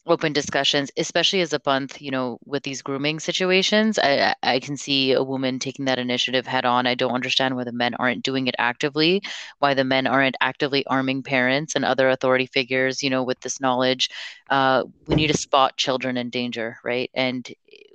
[0.06, 3.98] open discussions, especially as a Panth, you know, with these grooming situations.
[3.98, 6.86] I, I can see a woman taking that initiative head on.
[6.86, 9.24] I don't understand why the men aren't doing it actively,
[9.60, 13.62] why the men aren't actively arming parents and other authority figures, you know, with this
[13.62, 14.10] knowledge.
[14.50, 17.10] Uh, we need to spot children in danger, right?
[17.14, 17.50] And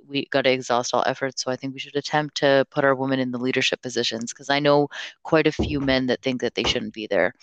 [0.07, 1.43] we got to exhaust all efforts.
[1.43, 4.49] So I think we should attempt to put our women in the leadership positions because
[4.49, 4.87] I know
[5.21, 7.35] quite a few men that think that they shouldn't be there,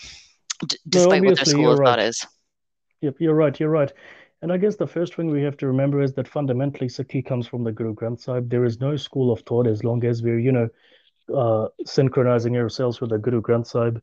[0.66, 1.86] d- despite what their school of right.
[1.86, 2.26] thought is.
[3.02, 3.58] Yep, you're right.
[3.60, 3.92] You're right.
[4.46, 7.48] And I guess the first thing we have to remember is that fundamentally Sikhi comes
[7.48, 8.48] from the Guru Granth Sahib.
[8.48, 10.68] There is no school of thought as long as we're, you know,
[11.34, 14.00] uh, synchronizing ourselves with the Guru Granth Sahib.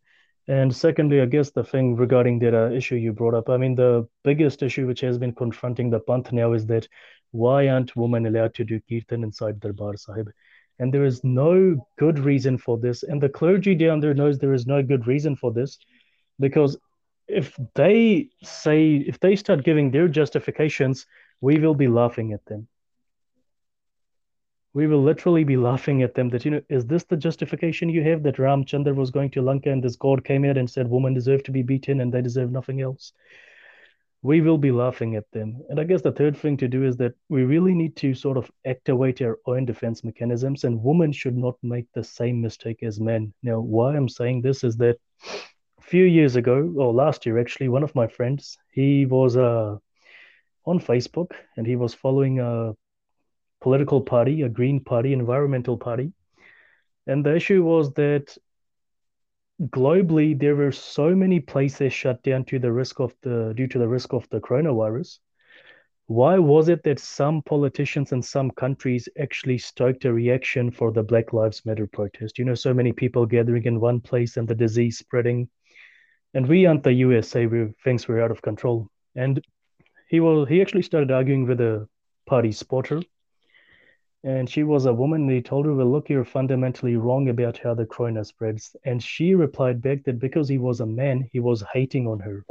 [0.50, 3.74] And secondly, I guess the thing regarding that uh, issue you brought up, I mean,
[3.74, 6.89] the biggest issue which has been confronting the Panth now is that
[7.32, 10.30] why aren't women allowed to do Kirtan inside Darbar Sahib?
[10.78, 13.04] And there is no good reason for this.
[13.04, 15.78] And the clergy down there knows there is no good reason for this
[16.38, 16.78] because
[17.28, 21.05] if they say if they start giving their justifications,
[21.41, 22.67] we will be laughing at them.
[24.74, 28.01] We will literally be laughing at them that, you know, is this the justification you
[28.03, 31.13] have that Ramchandra was going to Lanka and this god came out and said women
[31.13, 33.13] deserve to be beaten and they deserve nothing else?
[34.24, 35.61] We will be laughing at them.
[35.69, 38.38] And I guess the third thing to do is that we really need to sort
[38.38, 43.01] of activate our own defense mechanisms, and women should not make the same mistake as
[43.01, 43.34] men.
[43.43, 44.97] Now, why I'm saying this is that
[45.84, 49.77] few years ago, or last year actually, one of my friends, he was uh,
[50.65, 52.73] on Facebook and he was following a
[53.61, 56.13] political party, a green party, environmental party.
[57.07, 58.38] And the issue was that
[59.61, 63.79] globally there were so many places shut down to the risk of the due to
[63.79, 65.19] the risk of the coronavirus.
[66.07, 71.03] Why was it that some politicians in some countries actually stoked a reaction for the
[71.03, 72.38] Black Lives Matter protest?
[72.38, 75.49] You know, so many people gathering in one place and the disease spreading.
[76.34, 78.89] And we aren't the USA where things were out of control.
[79.15, 79.43] And
[80.09, 81.88] he will he actually started arguing with a
[82.25, 83.01] party spotter
[84.23, 85.23] and she was a woman.
[85.23, 88.75] and he told her, Well, look, you're fundamentally wrong about how the corona spreads.
[88.86, 92.45] And she replied back that because he was a man, he was hating on her.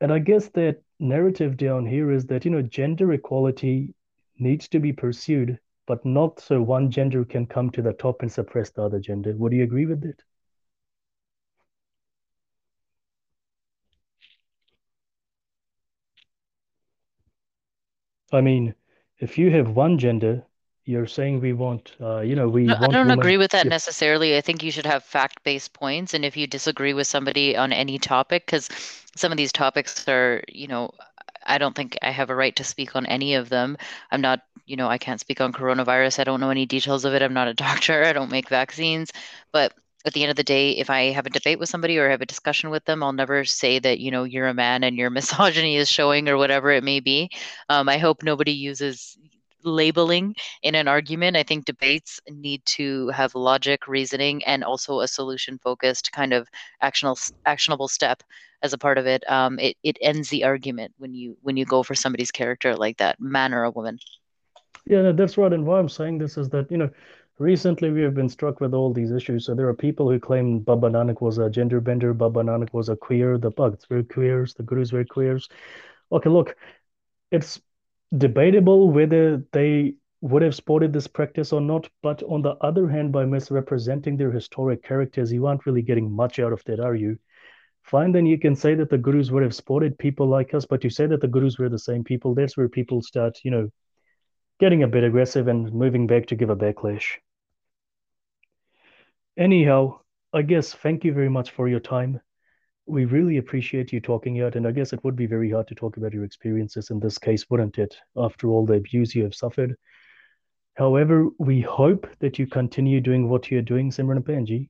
[0.00, 3.94] And I guess that narrative down here is that, you know, gender equality
[4.38, 8.32] needs to be pursued, but not so one gender can come to the top and
[8.32, 9.34] suppress the other gender.
[9.36, 10.22] Would you agree with that?
[18.32, 18.74] I mean,
[19.18, 20.44] if you have one gender,
[20.84, 23.10] you're saying we want, uh, you know, we No, I don't women.
[23.10, 23.70] agree with that Yeah.
[23.70, 24.36] necessarily.
[24.36, 27.98] I think you should have fact-based points, and if you disagree with somebody on any
[27.98, 28.68] topic, because
[29.16, 30.90] some of these topics are, you know,
[31.46, 33.76] I don't think I have a right to speak on any of them.
[34.10, 36.18] I'm not, you know, I can't speak on coronavirus.
[36.18, 37.22] I don't know any details of it.
[37.22, 38.04] I'm not a doctor.
[38.04, 39.10] I don't make vaccines.
[39.52, 39.72] But
[40.06, 42.22] at the end of the day, if I have a debate with somebody or have
[42.22, 45.10] a discussion with them, I'll never say that, you know, you're a man and your
[45.18, 47.30] misogyny is showing or whatever it may be.
[47.68, 49.18] Um, I hope nobody uses
[49.62, 51.36] labeling in an argument.
[51.36, 56.48] I think debates need to have logic, reasoning, and also a solution-focused kind of
[56.80, 58.22] actionable actionable step
[58.62, 59.22] as a part of it.
[59.30, 62.96] Um, it it ends the argument when you when you go for somebody's character like
[62.98, 63.98] that, man or a woman.
[64.86, 65.52] Yeah, no, that's right.
[65.52, 66.90] And why I'm saying this is that, you know,
[67.40, 69.46] recently we have been struck with all these issues.
[69.46, 72.90] So there are people who claim Baba Nanak was a gender bender, Baba Nanak was
[72.90, 75.48] a queer, the Bhagats were queers, the Gurus were queers.
[76.12, 76.54] Okay, look,
[77.30, 77.60] it's
[78.16, 81.88] debatable whether they would have sported this practice or not.
[82.02, 86.38] But on the other hand, by misrepresenting their historic characters, you aren't really getting much
[86.38, 87.18] out of that, are you?
[87.84, 90.84] Fine, then you can say that the gurus would have sported people like us, but
[90.84, 92.34] you say that the gurus were the same people.
[92.34, 93.70] That's where people start, you know,
[94.58, 97.16] getting a bit aggressive and moving back to give a backlash.
[99.40, 99.98] Anyhow,
[100.34, 102.20] I guess thank you very much for your time.
[102.84, 105.74] We really appreciate you talking out, and I guess it would be very hard to
[105.74, 107.96] talk about your experiences in this case, wouldn't it?
[108.18, 109.76] After all the abuse you have suffered.
[110.74, 114.68] However, we hope that you continue doing what you're doing, Simran Bhenji,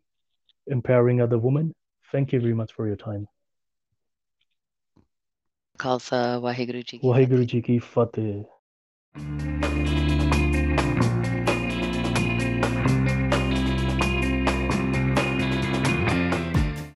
[0.69, 1.75] empowering other women.
[2.13, 3.27] Thank you very much for your time.
[5.79, 7.45] Khalsa Waheguru Ji ki Waheguru Fateh.
[7.47, 9.80] Ji ki Fateh.